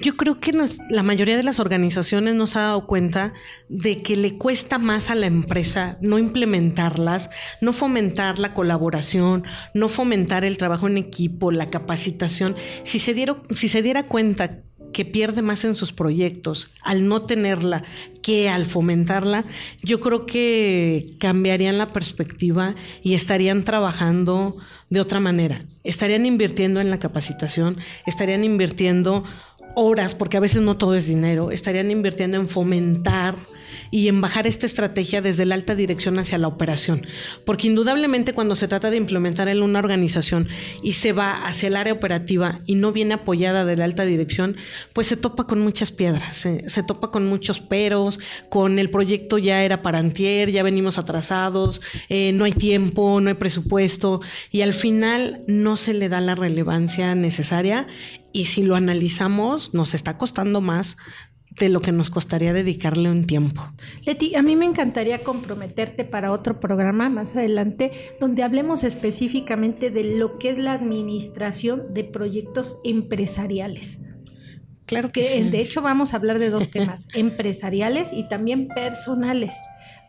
[0.00, 0.52] Yo creo que
[0.90, 3.32] la mayoría de las organizaciones nos ha dado cuenta
[3.68, 7.30] de que le cuesta más a la empresa no implementarlas,
[7.60, 12.56] no fomentar la colaboración, no fomentar el trabajo en equipo, la capacitación.
[12.82, 13.14] Si se,
[13.54, 17.84] si se diera cuenta que pierde más en sus proyectos al no tenerla
[18.22, 19.44] que al fomentarla,
[19.82, 24.56] yo creo que cambiarían la perspectiva y estarían trabajando
[24.90, 25.64] de otra manera.
[25.84, 29.24] Estarían invirtiendo en la capacitación, estarían invirtiendo
[29.74, 33.36] horas, porque a veces no todo es dinero, estarían invirtiendo en fomentar
[33.90, 37.06] y en bajar esta estrategia desde la alta dirección hacia la operación.
[37.44, 40.48] Porque indudablemente cuando se trata de implementar en una organización
[40.82, 44.56] y se va hacia el área operativa y no viene apoyada de la alta dirección,
[44.92, 49.64] pues se topa con muchas piedras, se, topa con muchos peros, con el proyecto ya
[49.64, 54.20] era para antier, ya venimos atrasados, eh, no hay tiempo, no hay presupuesto
[54.50, 57.86] y al final no se le da la relevancia necesaria
[58.32, 60.96] y si lo analizamos nos está costando más
[61.58, 63.62] de lo que nos costaría dedicarle un tiempo.
[64.04, 67.90] Leti, a mí me encantaría comprometerte para otro programa más adelante
[68.20, 74.00] donde hablemos específicamente de lo que es la administración de proyectos empresariales.
[74.86, 75.42] Claro que, que sí.
[75.42, 79.54] de hecho vamos a hablar de dos temas, empresariales y también personales.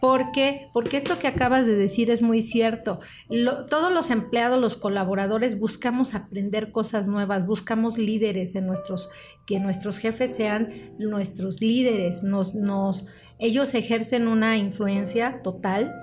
[0.02, 0.70] ¿Por qué?
[0.74, 3.00] Porque esto que acabas de decir es muy cierto.
[3.30, 9.12] Lo- todos los empleados, los colaboradores, buscamos aprender cosas nuevas, buscamos líderes en nuestros,
[9.46, 13.06] que nuestros jefes sean nuestros líderes, nos, nos,
[13.38, 15.94] ellos ejercen una influencia total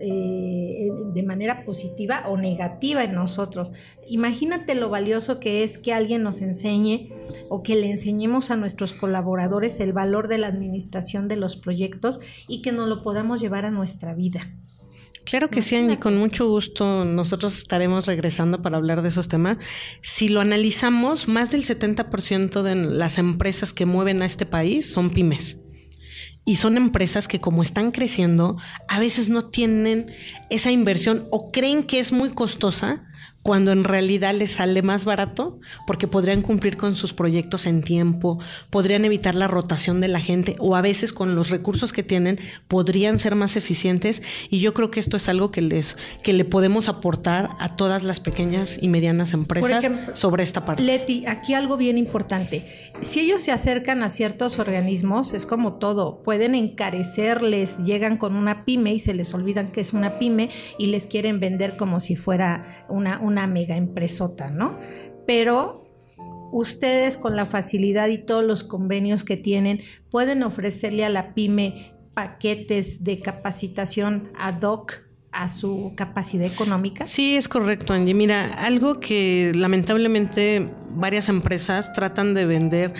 [0.00, 3.72] eh, de manera positiva o negativa en nosotros.
[4.08, 7.08] Imagínate lo valioso que es que alguien nos enseñe
[7.48, 12.20] o que le enseñemos a nuestros colaboradores el valor de la administración de los proyectos
[12.46, 14.52] y que nos lo podamos llevar a nuestra vida.
[15.24, 19.58] Claro que sí, Angie, con mucho gusto nosotros estaremos regresando para hablar de esos temas.
[20.00, 25.10] Si lo analizamos, más del 70% de las empresas que mueven a este país son
[25.10, 25.58] pymes.
[26.48, 28.56] Y son empresas que como están creciendo,
[28.88, 30.06] a veces no tienen
[30.48, 33.04] esa inversión o creen que es muy costosa
[33.48, 38.38] cuando en realidad les sale más barato porque podrían cumplir con sus proyectos en tiempo,
[38.68, 42.38] podrían evitar la rotación de la gente o a veces con los recursos que tienen
[42.68, 44.20] podrían ser más eficientes
[44.50, 48.02] y yo creo que esto es algo que les que le podemos aportar a todas
[48.02, 50.82] las pequeñas y medianas empresas ejemplo, sobre esta parte.
[50.82, 52.92] Leti, aquí algo bien importante.
[53.00, 58.66] Si ellos se acercan a ciertos organismos, es como todo, pueden encarecerles, llegan con una
[58.66, 62.14] pyme y se les olvidan que es una pyme y les quieren vender como si
[62.14, 64.78] fuera una, una mega empresota, ¿no?
[65.26, 65.86] Pero
[66.52, 71.92] ustedes con la facilidad y todos los convenios que tienen pueden ofrecerle a la pyme
[72.14, 77.06] paquetes de capacitación ad hoc a su capacidad económica.
[77.06, 78.14] Sí, es correcto, Angie.
[78.14, 82.94] Mira, algo que lamentablemente varias empresas tratan de vender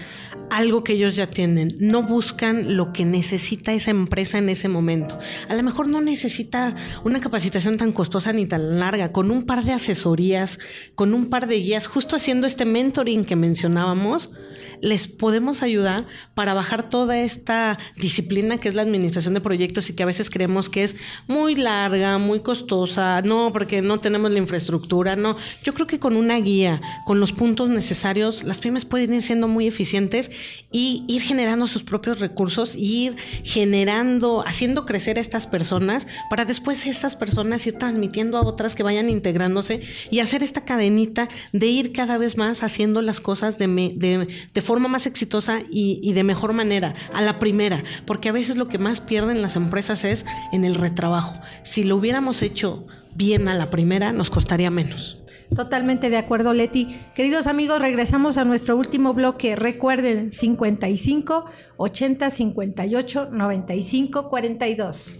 [0.51, 1.77] algo que ellos ya tienen.
[1.79, 5.19] No buscan lo que necesita esa empresa en ese momento.
[5.49, 6.75] A lo mejor no necesita
[7.05, 9.13] una capacitación tan costosa ni tan larga.
[9.13, 10.59] Con un par de asesorías,
[10.95, 14.35] con un par de guías, justo haciendo este mentoring que mencionábamos,
[14.81, 19.95] les podemos ayudar para bajar toda esta disciplina que es la administración de proyectos y
[19.95, 24.39] que a veces creemos que es muy larga, muy costosa, no, porque no tenemos la
[24.39, 25.37] infraestructura, no.
[25.63, 29.49] Yo creo que con una guía, con los puntos necesarios, las pymes pueden ir siendo
[29.49, 30.31] muy eficientes
[30.71, 36.85] y ir generando sus propios recursos, ir generando, haciendo crecer a estas personas para después
[36.87, 41.93] estas personas ir transmitiendo a otras que vayan integrándose y hacer esta cadenita de ir
[41.93, 46.13] cada vez más haciendo las cosas de, me- de, de forma más exitosa y, y
[46.13, 50.05] de mejor manera, a la primera, porque a veces lo que más pierden las empresas
[50.05, 51.41] es en el retrabajo.
[51.63, 55.18] Si lo hubiéramos hecho bien a la primera, nos costaría menos.
[55.55, 56.89] Totalmente de acuerdo, Leti.
[57.15, 59.57] Queridos amigos, regresamos a nuestro último bloque.
[59.57, 61.47] Recuerden 55
[61.77, 65.19] 80 58 95 42.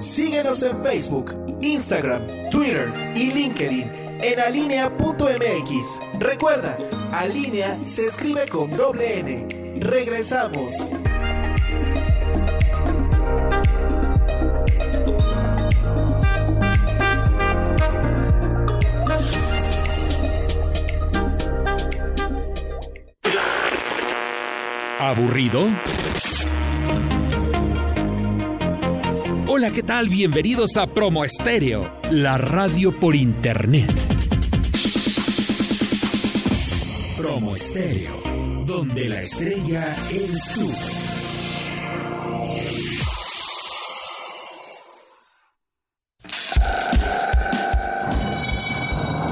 [0.00, 6.00] Síguenos en Facebook, Instagram, Twitter y LinkedIn en alinea.mx.
[6.18, 6.76] Recuerda,
[7.12, 9.46] Alinea se escribe con doble N.
[9.80, 10.90] Regresamos.
[25.02, 25.68] ¿Aburrido?
[29.48, 30.08] Hola, ¿qué tal?
[30.08, 33.90] Bienvenidos a Promo Estéreo, la radio por internet.
[37.16, 38.22] Promo Estéreo,
[38.64, 40.70] donde la estrella eres tú.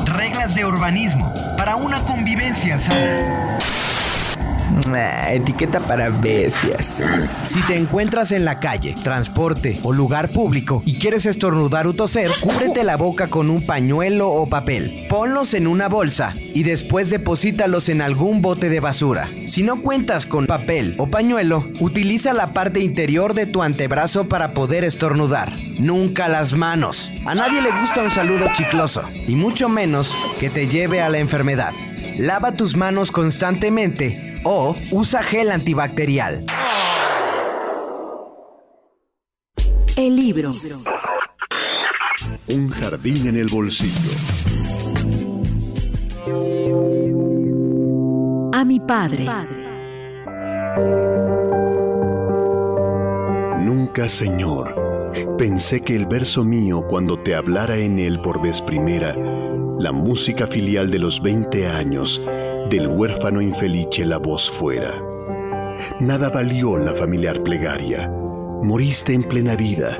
[0.06, 3.58] Reglas de urbanismo para una convivencia sana.
[5.28, 7.02] Etiqueta para bestias.
[7.44, 12.30] Si te encuentras en la calle, transporte o lugar público y quieres estornudar o toser,
[12.40, 15.06] cúbrete la boca con un pañuelo o papel.
[15.08, 19.28] Ponlos en una bolsa y después deposítalos en algún bote de basura.
[19.46, 24.54] Si no cuentas con papel o pañuelo, utiliza la parte interior de tu antebrazo para
[24.54, 25.52] poder estornudar.
[25.78, 27.10] Nunca las manos.
[27.26, 31.18] A nadie le gusta un saludo chicloso y mucho menos que te lleve a la
[31.18, 31.72] enfermedad.
[32.18, 36.44] Lava tus manos constantemente o usa gel antibacterial.
[39.96, 40.54] El libro.
[42.48, 44.10] Un jardín en el bolsillo.
[48.52, 49.26] A mi padre.
[53.58, 54.74] Nunca, Señor,
[55.36, 59.14] pensé que el verso mío cuando te hablara en él por vez primera,
[59.78, 62.20] la música filial de los 20 años,
[62.70, 64.94] del huérfano infelice la voz fuera.
[65.98, 68.08] Nada valió la familiar plegaria.
[68.62, 69.98] Moriste en plena vida.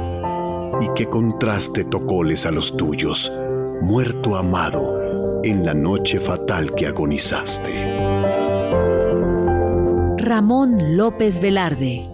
[0.80, 3.32] Y qué contraste tocóles a los tuyos,
[3.80, 7.72] muerto amado, en la noche fatal que agonizaste.
[10.18, 12.06] Ramón López Velarde.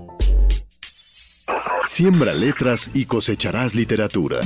[1.85, 4.41] Siembra letras y cosecharás literatura.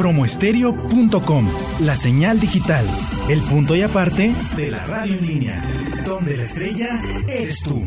[0.00, 1.46] Promoestereo.com,
[1.80, 2.86] la señal digital,
[3.28, 5.62] el punto y aparte de la radio en línea,
[6.06, 7.86] donde la estrella eres tú.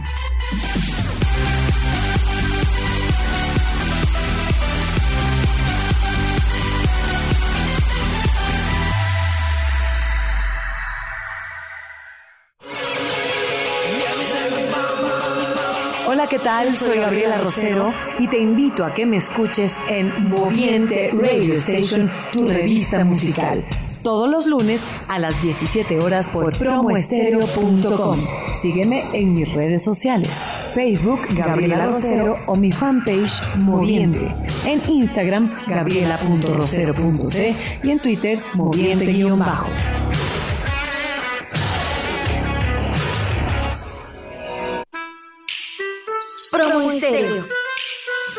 [16.43, 16.75] Tal?
[16.75, 22.47] Soy Gabriela Rosero y te invito a que me escuches en Moviente Radio Station, tu
[22.47, 23.63] revista musical.
[24.03, 28.17] Todos los lunes a las 17 horas por promoestereo.com.
[28.53, 30.29] Sígueme en mis redes sociales.
[30.73, 34.27] Facebook Gabriela Rosero o mi fanpage Moviente.
[34.65, 39.69] En Instagram gabriela.rosero.c y en Twitter Moviente-bajo.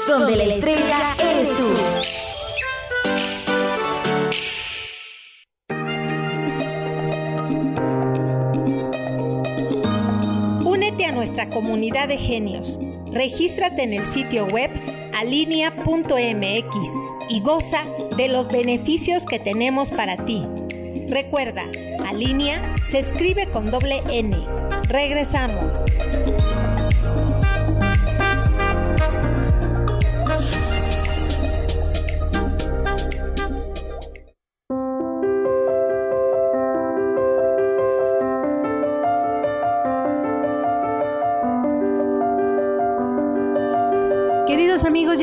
[0.09, 1.69] Donde la estrella eres tú.
[10.65, 12.79] Únete a nuestra comunidad de genios.
[13.13, 14.71] Regístrate en el sitio web
[15.15, 16.77] alinea.mx
[17.29, 17.85] y goza
[18.17, 20.43] de los beneficios que tenemos para ti.
[21.11, 21.65] Recuerda,
[22.07, 24.35] Alinea se escribe con doble N.
[24.89, 25.77] Regresamos.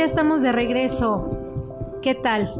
[0.02, 1.30] Ya estamos de regreso.
[2.02, 2.52] ¿Qué tal?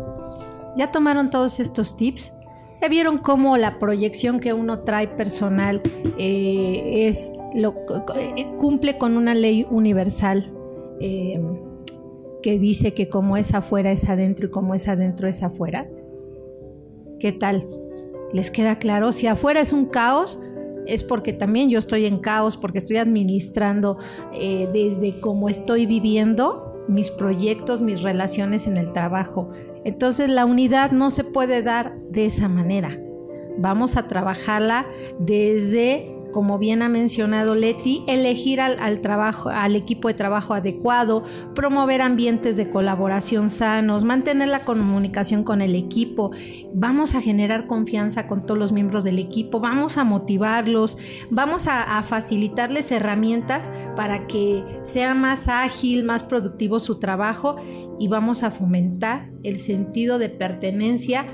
[0.78, 2.34] ¿Ya tomaron todos estos tips?
[2.80, 5.82] ¿Ya vieron cómo la proyección que uno trae personal
[6.20, 10.54] eh, es eh, cumple con una ley universal
[11.00, 11.42] eh,
[12.44, 15.90] que dice que como es afuera es adentro y como es adentro es afuera?
[17.20, 17.68] ¿Qué tal?
[18.34, 19.14] ¿Les queda claro?
[19.14, 20.40] Si afuera es un caos,
[20.86, 23.98] es porque también yo estoy en caos, porque estoy administrando
[24.32, 29.50] desde cómo estoy viviendo mis proyectos, mis relaciones en el trabajo.
[29.86, 33.00] Entonces la unidad no se puede dar de esa manera.
[33.58, 34.86] Vamos a trabajarla
[35.20, 41.24] desde como bien ha mencionado Leti, elegir al, trabajo, al equipo de trabajo adecuado,
[41.56, 46.32] promover ambientes de colaboración sanos, mantener la comunicación con el equipo.
[46.74, 50.98] Vamos a generar confianza con todos los miembros del equipo, vamos a motivarlos,
[51.30, 57.58] vamos a facilitarles herramientas para que sea más ágil, más productivo su trabajo
[58.00, 61.26] y vamos a fomentar el sentido de pertenencia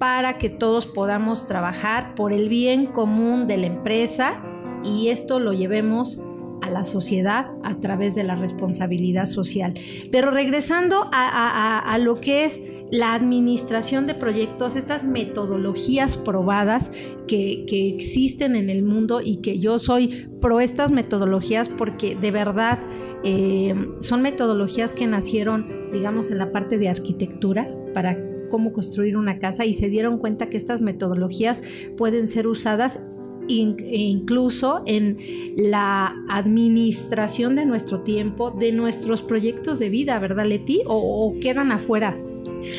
[0.00, 4.42] para que todos podamos trabajar por el bien común de la empresa
[4.82, 6.18] y esto lo llevemos
[6.62, 9.74] a la sociedad a través de la responsabilidad social.
[10.10, 16.90] Pero regresando a, lo que es la administración de proyectos, estas metodologías probadas
[17.28, 22.30] que, que, existen en el mundo y que yo soy pro estas metodologías porque de
[22.30, 22.78] verdad
[23.22, 29.38] eh, son metodologías que nacieron, digamos, en la parte de arquitectura para cómo construir una
[29.38, 31.62] casa y se dieron cuenta que estas metodologías
[31.96, 33.00] pueden ser usadas
[33.48, 35.18] incluso en
[35.56, 40.82] la administración de nuestro tiempo, de nuestros proyectos de vida, ¿verdad, Leti?
[40.86, 42.16] ¿O, quedan afuera?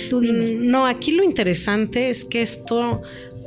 [0.09, 0.55] Tú dime.
[0.55, 3.01] No, aquí lo interesante es que esto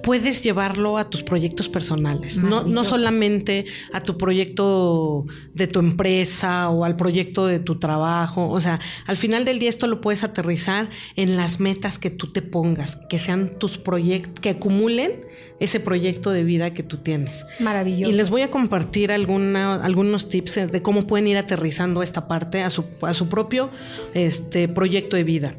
[0.05, 5.25] puedes llevarlo a tus proyectos personales, no, no, solamente a tu proyecto
[5.55, 8.51] de tu empresa o al proyecto de tu trabajo.
[8.51, 12.31] O sea, al final del día esto lo puedes aterrizar en las metas que tú
[12.31, 15.25] te pongas, que sean tus proyectos, que acumulen
[15.59, 17.47] ese proyecto de vida que tú tienes.
[17.59, 18.13] Maravilloso.
[18.13, 22.63] Y les voy a compartir alguna, algunos tips de cómo pueden ir aterrizando esta parte
[22.63, 23.71] a su, a su propio
[24.13, 25.55] este, proyecto de vida.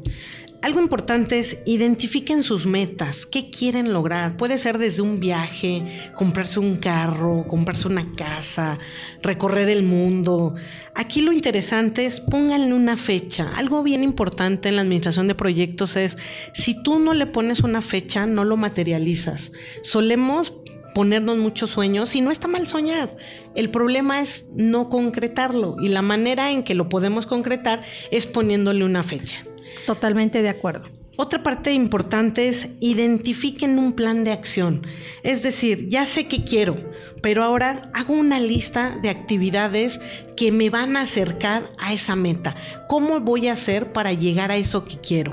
[0.62, 4.36] Algo importante es identifiquen sus metas, qué quieren lograr.
[4.36, 5.84] Puede ser desde un viaje,
[6.14, 8.78] comprarse un carro, comprarse una casa,
[9.22, 10.54] recorrer el mundo.
[10.94, 13.50] Aquí lo interesante es pónganle una fecha.
[13.56, 16.16] Algo bien importante en la administración de proyectos es
[16.52, 19.52] si tú no le pones una fecha, no lo materializas.
[19.82, 20.52] Solemos
[20.94, 23.14] ponernos muchos sueños y no está mal soñar.
[23.54, 28.82] El problema es no concretarlo y la manera en que lo podemos concretar es poniéndole
[28.82, 29.44] una fecha.
[29.84, 30.88] Totalmente de acuerdo.
[31.18, 34.86] otra parte importante es identifiquen un plan de acción.
[35.22, 36.76] Es decir, ya sé que quiero,
[37.22, 39.98] pero ahora hago una lista de actividades
[40.36, 42.54] que me van a acercar a esa meta.
[42.88, 45.32] ¿Cómo voy a hacer para llegar a eso que quiero?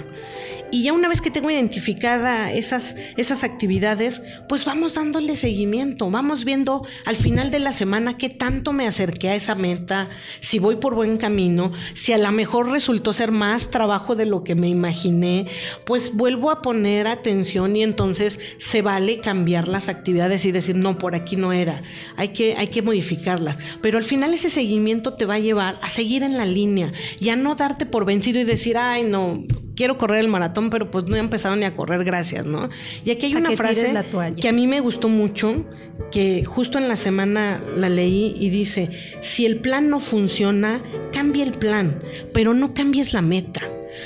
[0.74, 6.46] Y ya una vez que tengo identificada esas, esas actividades, pues vamos dándole seguimiento, vamos
[6.46, 10.10] viendo al final de la semana qué tanto me acerqué a esa meta,
[10.40, 14.44] si voy por buen camino, si a lo mejor resultó ser más trabajo de lo
[14.44, 15.46] que me imaginé,
[15.86, 20.98] pues vuelvo a poner atención y entonces se vale cambiar las actividades y decir, no,
[20.98, 21.84] por aquí no era,
[22.18, 23.58] hay que, hay que modificarlas.
[23.84, 27.30] Pero al final ese seguimiento te va a llevar a seguir en la línea y
[27.30, 29.46] a no darte por vencido y decir, ay, no,
[29.76, 32.70] quiero correr el maratón, pero pues no he empezado ni a correr, gracias, ¿no?
[33.06, 33.94] Y aquí hay una frase
[34.40, 35.66] que a mí me gustó mucho,
[36.12, 38.90] que justo en la semana la leí y dice,
[39.22, 42.02] si el plan no funciona, cambia el plan,
[42.34, 43.62] pero no cambies la meta.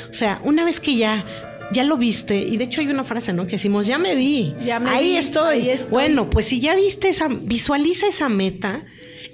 [0.10, 1.26] O sea, una vez que ya
[1.72, 3.46] ya lo viste, y de hecho hay una frase, ¿no?
[3.46, 4.56] Que decimos, ya me vi,
[4.86, 5.60] ahí, estoy.
[5.60, 5.90] ahí, estoy.
[5.90, 8.86] Bueno, pues si ya viste esa, visualiza esa meta,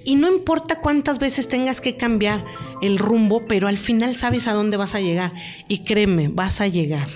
[0.05, 2.43] y no importa cuántas veces tengas que cambiar
[2.81, 5.33] el rumbo, pero al final sabes a dónde vas a llegar.
[5.67, 7.07] Y créeme, vas a llegar.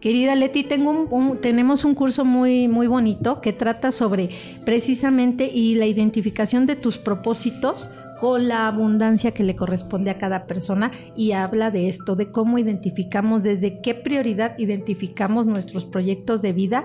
[0.00, 1.08] Querida Leti, tengo
[1.40, 4.30] tenemos un curso muy, muy bonito que trata sobre
[4.64, 7.90] precisamente y la identificación de tus propósitos
[8.20, 12.58] con la abundancia que le corresponde a cada persona y habla de esto, de cómo
[12.58, 16.84] identificamos, desde qué prioridad identificamos nuestros proyectos de vida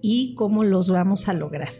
[0.00, 1.70] y cómo los vamos a lograr.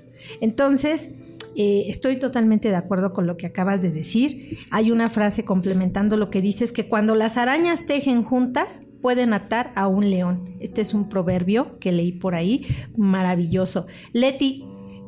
[0.41, 1.11] Entonces,
[1.57, 4.59] eh, estoy totalmente de acuerdo con lo que acabas de decir.
[4.71, 9.71] Hay una frase complementando lo que dices, que cuando las arañas tejen juntas, pueden atar
[9.75, 10.57] a un león.
[10.61, 13.87] Este es un proverbio que leí por ahí, maravilloso.
[14.15, 14.65] Leti,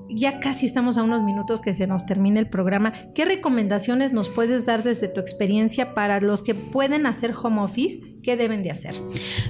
[0.09, 2.93] ya casi estamos a unos minutos que se nos termine el programa.
[3.15, 8.01] ¿Qué recomendaciones nos puedes dar desde tu experiencia para los que pueden hacer home office
[8.27, 8.97] ¿Qué deben de hacer?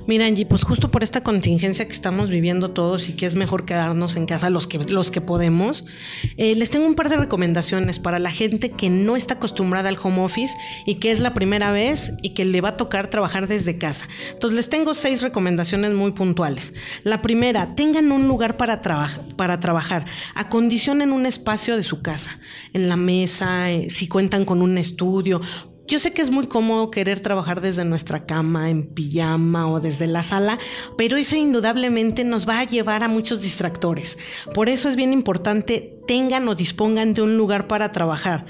[0.06, 3.64] Mira, Angie, pues justo por esta contingencia que estamos viviendo todos y que es mejor
[3.64, 5.86] quedarnos en casa los que, los que podemos,
[6.36, 9.96] eh, les tengo un par de recomendaciones para la gente que no está acostumbrada al
[10.02, 10.54] home office
[10.84, 14.08] y que es la primera vez y que le va a tocar trabajar desde casa.
[14.32, 16.74] Entonces, les tengo seis recomendaciones muy puntuales.
[17.02, 18.82] La primera, tengan un lugar para,
[19.36, 20.04] para trabajar.
[20.34, 22.40] Acondicionen un espacio de su casa,
[22.74, 25.40] en la mesa, eh, si cuentan con un estudio
[25.86, 30.06] yo sé que es muy cómodo querer trabajar desde nuestra cama, en pijama o desde
[30.06, 30.58] la sala,
[30.96, 34.18] pero eso indudablemente nos va a llevar a muchos distractores.
[34.52, 38.46] Por eso es bien importante tengan o dispongan de un lugar para trabajar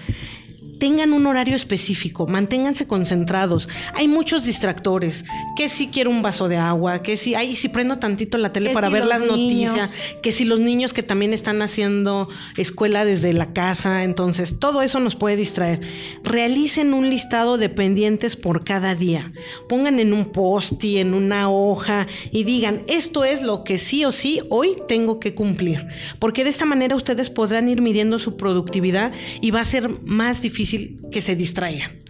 [0.79, 3.68] tengan un horario específico, manténganse concentrados.
[3.95, 5.24] Hay muchos distractores,
[5.57, 8.70] que si quiero un vaso de agua, que si, ay, si prendo tantito la tele
[8.70, 9.91] para ver las noticias,
[10.22, 15.01] que si los niños que también están haciendo escuela desde la casa, entonces todo eso
[15.01, 15.81] nos puede distraer.
[16.22, 19.33] Realicen un listado de pendientes por cada día.
[19.68, 24.05] Pongan en un post y en una hoja y digan, esto es lo que sí
[24.05, 25.87] o sí hoy tengo que cumplir,
[26.18, 30.43] porque de esta manera ustedes podrán ir midiendo su productividad y va a ser más
[30.43, 30.66] difícil
[31.11, 32.07] que se distraigan.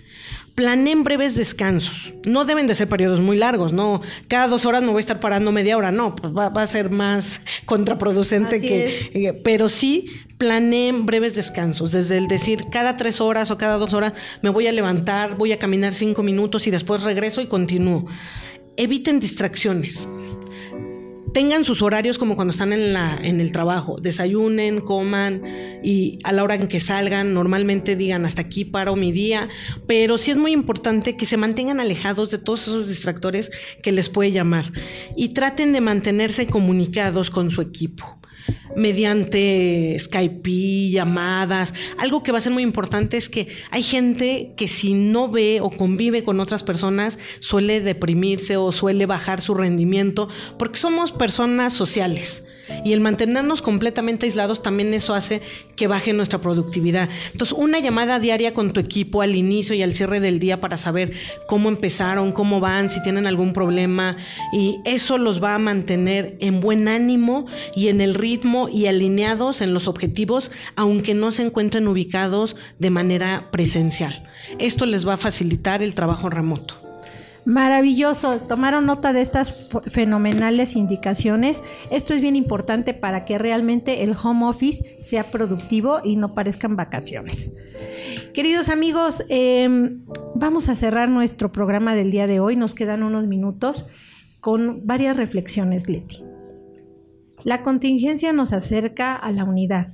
[0.54, 2.14] Planeen breves descansos.
[2.24, 4.00] No deben de ser periodos muy largos, no.
[4.26, 6.88] Cada dos horas no voy a estar parando media hora, no, pues va, a ser
[6.88, 9.10] más contraproducente que.
[9.12, 10.06] Eh, pero sí
[10.38, 14.66] planeen breves descansos, desde el decir cada tres horas o cada dos horas me voy
[14.66, 18.06] a levantar, voy a caminar cinco minutos y después regreso y continúo.
[18.78, 20.06] Eviten distracciones
[21.36, 25.42] tengan sus horarios como cuando están en, la, en el trabajo, desayunen, coman
[25.84, 29.46] y a la hora en que salgan, normalmente digan hasta aquí paro mi día,
[29.86, 33.50] pero sí es muy importante que se mantengan alejados de todos esos distractores
[33.82, 34.72] que les puede llamar
[35.14, 38.15] y traten de mantenerse comunicados con su equipo
[38.76, 41.74] mediante Skype, llamadas.
[41.98, 45.60] Algo que va a ser muy importante es que hay gente que si no ve
[45.60, 50.28] o convive con otras personas suele deprimirse o suele bajar su rendimiento
[50.58, 52.45] porque somos personas sociales.
[52.84, 55.40] Y el mantenernos completamente aislados también eso hace
[55.76, 57.08] que baje nuestra productividad.
[57.32, 60.76] Entonces, una llamada diaria con tu equipo al inicio y al cierre del día para
[60.76, 61.12] saber
[61.46, 64.16] cómo empezaron, cómo van, si tienen algún problema.
[64.52, 69.60] Y eso los va a mantener en buen ánimo y en el ritmo y alineados
[69.60, 74.30] en los objetivos, aunque no se encuentren ubicados de manera presencial.
[74.58, 76.85] Esto les va a facilitar el trabajo remoto.
[77.46, 81.62] Maravilloso, tomaron nota de estas fenomenales indicaciones.
[81.92, 86.74] Esto es bien importante para que realmente el home office sea productivo y no parezcan
[86.74, 87.52] vacaciones.
[88.34, 92.56] Queridos amigos, em, vamos a cerrar nuestro programa del día de hoy.
[92.56, 93.86] Nos quedan unos minutos
[94.40, 96.24] con varias reflexiones, Leti.
[97.44, 99.86] La contingencia nos acerca a la unidad,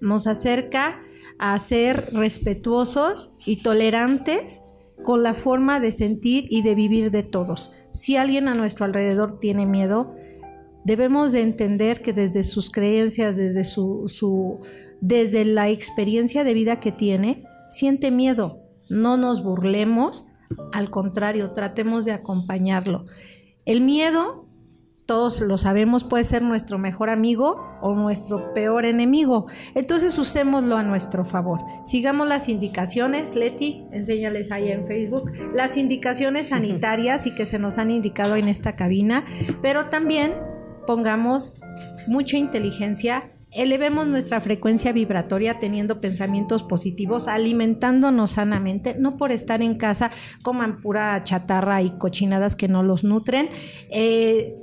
[0.00, 1.00] nos acerca
[1.38, 4.62] a ser respetuosos y tolerantes
[5.04, 7.74] con la forma de sentir y de vivir de todos.
[7.92, 10.14] Si alguien a nuestro alrededor tiene miedo,
[10.84, 14.60] debemos de entender que desde sus creencias, desde su, su
[15.00, 18.60] desde la experiencia de vida que tiene, siente miedo.
[18.88, 20.26] No nos burlemos,
[20.72, 23.04] al contrario, tratemos de acompañarlo.
[23.64, 24.46] El miedo,
[25.10, 29.46] todos lo sabemos, puede ser nuestro mejor amigo o nuestro peor enemigo.
[29.74, 31.58] Entonces usémoslo a nuestro favor.
[31.84, 37.78] Sigamos las indicaciones, Leti, enséñales ahí en Facebook, las indicaciones sanitarias y que se nos
[37.78, 39.24] han indicado en esta cabina,
[39.60, 40.32] pero también
[40.86, 41.60] pongamos
[42.06, 49.74] mucha inteligencia Elevemos nuestra frecuencia vibratoria teniendo pensamientos positivos, alimentándonos sanamente, no por estar en
[49.74, 53.48] casa, coman pura chatarra y cochinadas que no los nutren.
[53.90, 54.54] Eh,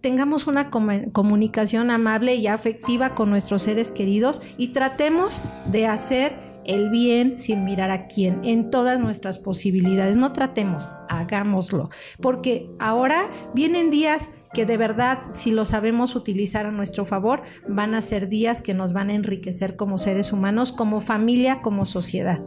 [0.00, 6.34] tengamos una comunicación amable y afectiva con nuestros seres queridos y tratemos de hacer
[6.64, 10.16] el bien sin mirar a quién, en todas nuestras posibilidades.
[10.16, 11.90] No tratemos, hagámoslo,
[12.20, 17.94] porque ahora vienen días que de verdad, si lo sabemos utilizar a nuestro favor, van
[17.94, 22.42] a ser días que nos van a enriquecer como seres humanos, como familia, como sociedad.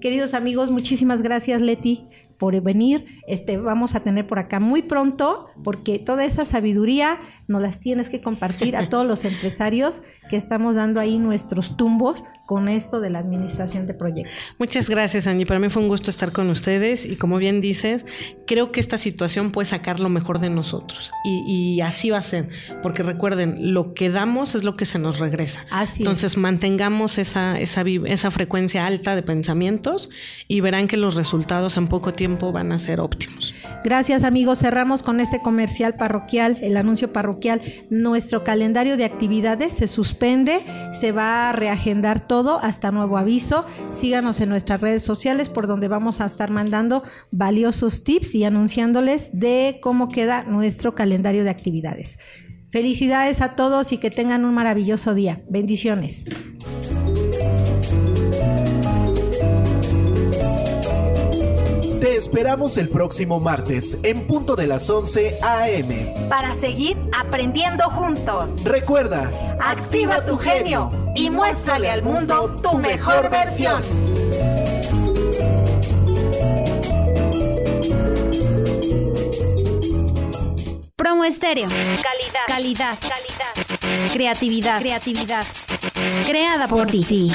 [0.00, 2.06] Queridos amigos, muchísimas gracias Leti
[2.38, 3.06] por venir.
[3.26, 7.18] Este, vamos a tener por acá muy pronto, porque toda esa sabiduría
[7.48, 12.24] nos las tienes que compartir a todos los empresarios que estamos dando ahí nuestros tumbos
[12.46, 14.56] con esto de la administración de proyectos.
[14.58, 15.46] Muchas gracias, Angie.
[15.46, 18.06] Para mí fue un gusto estar con ustedes y como bien dices,
[18.46, 22.48] creo que esta situación puede sacar lo mejor de nosotros y, así va a ser,
[22.82, 25.66] porque recuerden, lo que damos es lo que se nos regresa.
[25.70, 30.08] Así Entonces, mantengamos esa, esa, esa frecuencia alta de pensamientos
[30.48, 33.54] y verán que los resultados en poco tiempo van a ser óptimos.
[33.84, 34.60] Gracias, amigos.
[34.60, 37.60] Cerramos con este comercial parroquial, el anuncio parroquial.
[37.90, 43.64] Nuestro calendario de actividades se suspende, se va a reagendar todo hasta nuevo aviso.
[43.90, 49.30] Síganos en nuestras redes sociales por donde vamos a estar mandando valiosos tips y anunciándoles
[49.32, 52.18] de cómo queda nuestro calendario de actividades.
[52.70, 55.42] Felicidades a todos y que tengan un maravilloso día.
[55.48, 56.24] Bendiciones.
[62.00, 66.14] Te esperamos el próximo martes en punto de las 11 a.m.
[66.28, 68.62] Para seguir aprendiendo juntos.
[68.64, 69.30] Recuerda,
[69.60, 73.82] activa tu genio y muéstrale al mundo tu mejor versión.
[80.96, 81.68] Promo Estéreo.
[81.68, 82.46] Calidad.
[82.46, 82.98] Calidad.
[83.00, 84.12] Calidad.
[84.12, 84.80] Creatividad.
[84.80, 85.46] Creatividad.
[86.26, 87.32] Creada por ti.